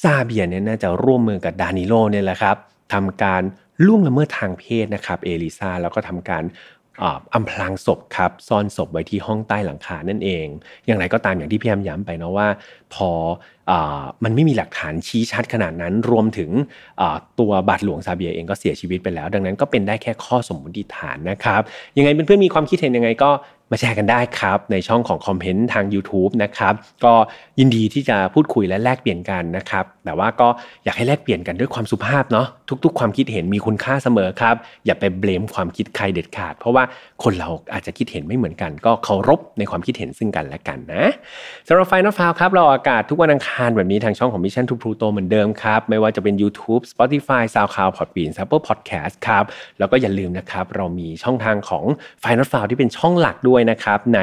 [0.00, 2.56] ซาเบียเนี่ยน่าจะร่วมมือกับดานิโลเนี่ยแหละครับ
[2.92, 3.42] ทำการ
[3.86, 6.44] ล่วงละเมิดทางเพศนะครับเอลิซาแล้วก็ทำการ
[7.34, 10.46] อำพรางศพครับซ่อนศพไว้ที่ห้องใต้หลังคานั่นเอง
[10.86, 12.48] อย่างไรก็ตามอย่างที่พี่แอมย้ำไปนะว่า
[12.94, 13.10] พอ
[13.70, 13.72] อ
[14.24, 16.50] มันไม่มีหลักฐานชี้ชัดขนาดนั้น รวมถึง
[17.38, 21.60] ตัวบาทหลวงซาเบียเองก็เสียชีวิตไปแล้ว ดังนั้นก็เป็นได้แค่ข้อสมมติฐานนะครับ
[21.96, 23.30] ยังไงเพื่อนๆมีความคิดเห็นยังไงก็
[23.70, 26.74] มาแชร์กันได้ครับ ในช่องของคอมเมนต์ทาง YouTube นะครับ
[27.04, 27.14] ก็
[27.58, 30.48] ยินดีที่จะพูดคุยและแลกเปลี่ยนกันนะครับ แต่ว่าก็
[30.84, 32.46] อยากให้แลกเปลี่ยนกันด้วยความสุภาพเนาะ
[32.84, 34.56] ทุกๆ ความคิดเห็นมีคุณค่าเสมอครับ
[34.86, 36.84] อย่าไปเบลมความคิดใครเด็ดขาด เพราะว่า
[37.22, 41.04] คนเราอาจจะคิดเห็นไม่เหมือนกัน ก็เคารพในความคิดเห็นซึ่งกันและกันนะ
[41.68, 49.44] สำหรับไฟนอลฟาวครับเราอากาศทุกวันอังคารแบบนี้ทางช่องของ Mission to Pluto เหมือนเดิมครับไม่ว่าจะเป็น YouTube Spotify SoundCloud Podbean Apple Podcast ครับ
[49.78, 51.84] แล้วก็อย่าลืมนะครับเรามีช่องทางของ
[52.22, 54.20] Final f i l ที่เป็นช่องหลักด้วยนะครับใน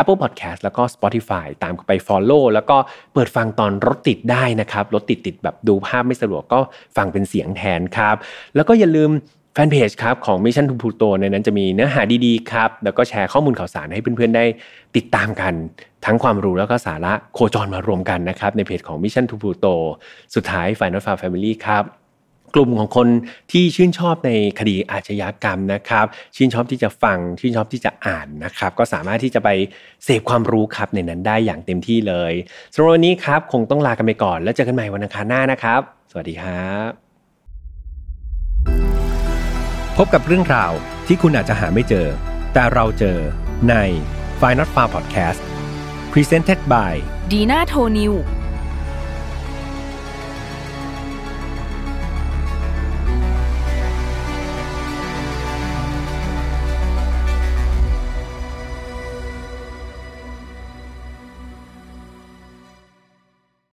[0.00, 2.76] Apple Podcast แล้วก็ Spotify ตามไป Follow แล้วก็
[3.14, 6.60] เปิดฟังตอนรถติดได้นะครับรถติดติดแบบดูภาพไม่สะดวกก็
[6.96, 8.16] ฟังเป็นเสียงแทนครับ
[8.56, 9.10] แล้วก็อย่าลืม
[9.54, 14.44] แฟนเพจครับของ Mission to Pluto ในนั้นจะมีเนื้อหาดีๆครับ แล้วก็แชร์ข้อมูลข่าวสารให้เพื่อนๆได้
[14.96, 15.54] ติดตามกัน
[16.04, 19.74] ทั้งความรู้แล้วก็สาระโคจรมารวมกันนะครับ ในเพจของ Mission to Pluto
[20.34, 21.84] สุดท้าย Final Far Family ครับ
[22.54, 23.08] กลุ่มของคน
[23.52, 29.48] ที่ชื่นชอบในคดีอาชญากรรมนะครับ ชื่นชอบที่จะฟัง ชื่นชอบที่จะอ่านนะครับ ก็สามารถที่จะไป
[30.04, 32.32] เสพความรู้ครับในนั้นได้อย่างเต็มที่เลย
[32.72, 35.80] สำหรับวันนี้ครับ คงต้องลากันไปก่อน แล้วเจอกันใหม่วันอังคารหน้านะครับ
[36.10, 37.09] สวัสดีครับ
[39.96, 40.72] พบกับเรื่องราว
[41.06, 42.06] ที่คุณอาจจะหาไม่เจอ
[42.52, 43.18] แต่เราเจอ
[43.68, 43.74] ใน
[44.40, 45.40] f i n a l f a r Podcast
[46.12, 46.94] Presented by
[47.30, 48.14] Dina Toniu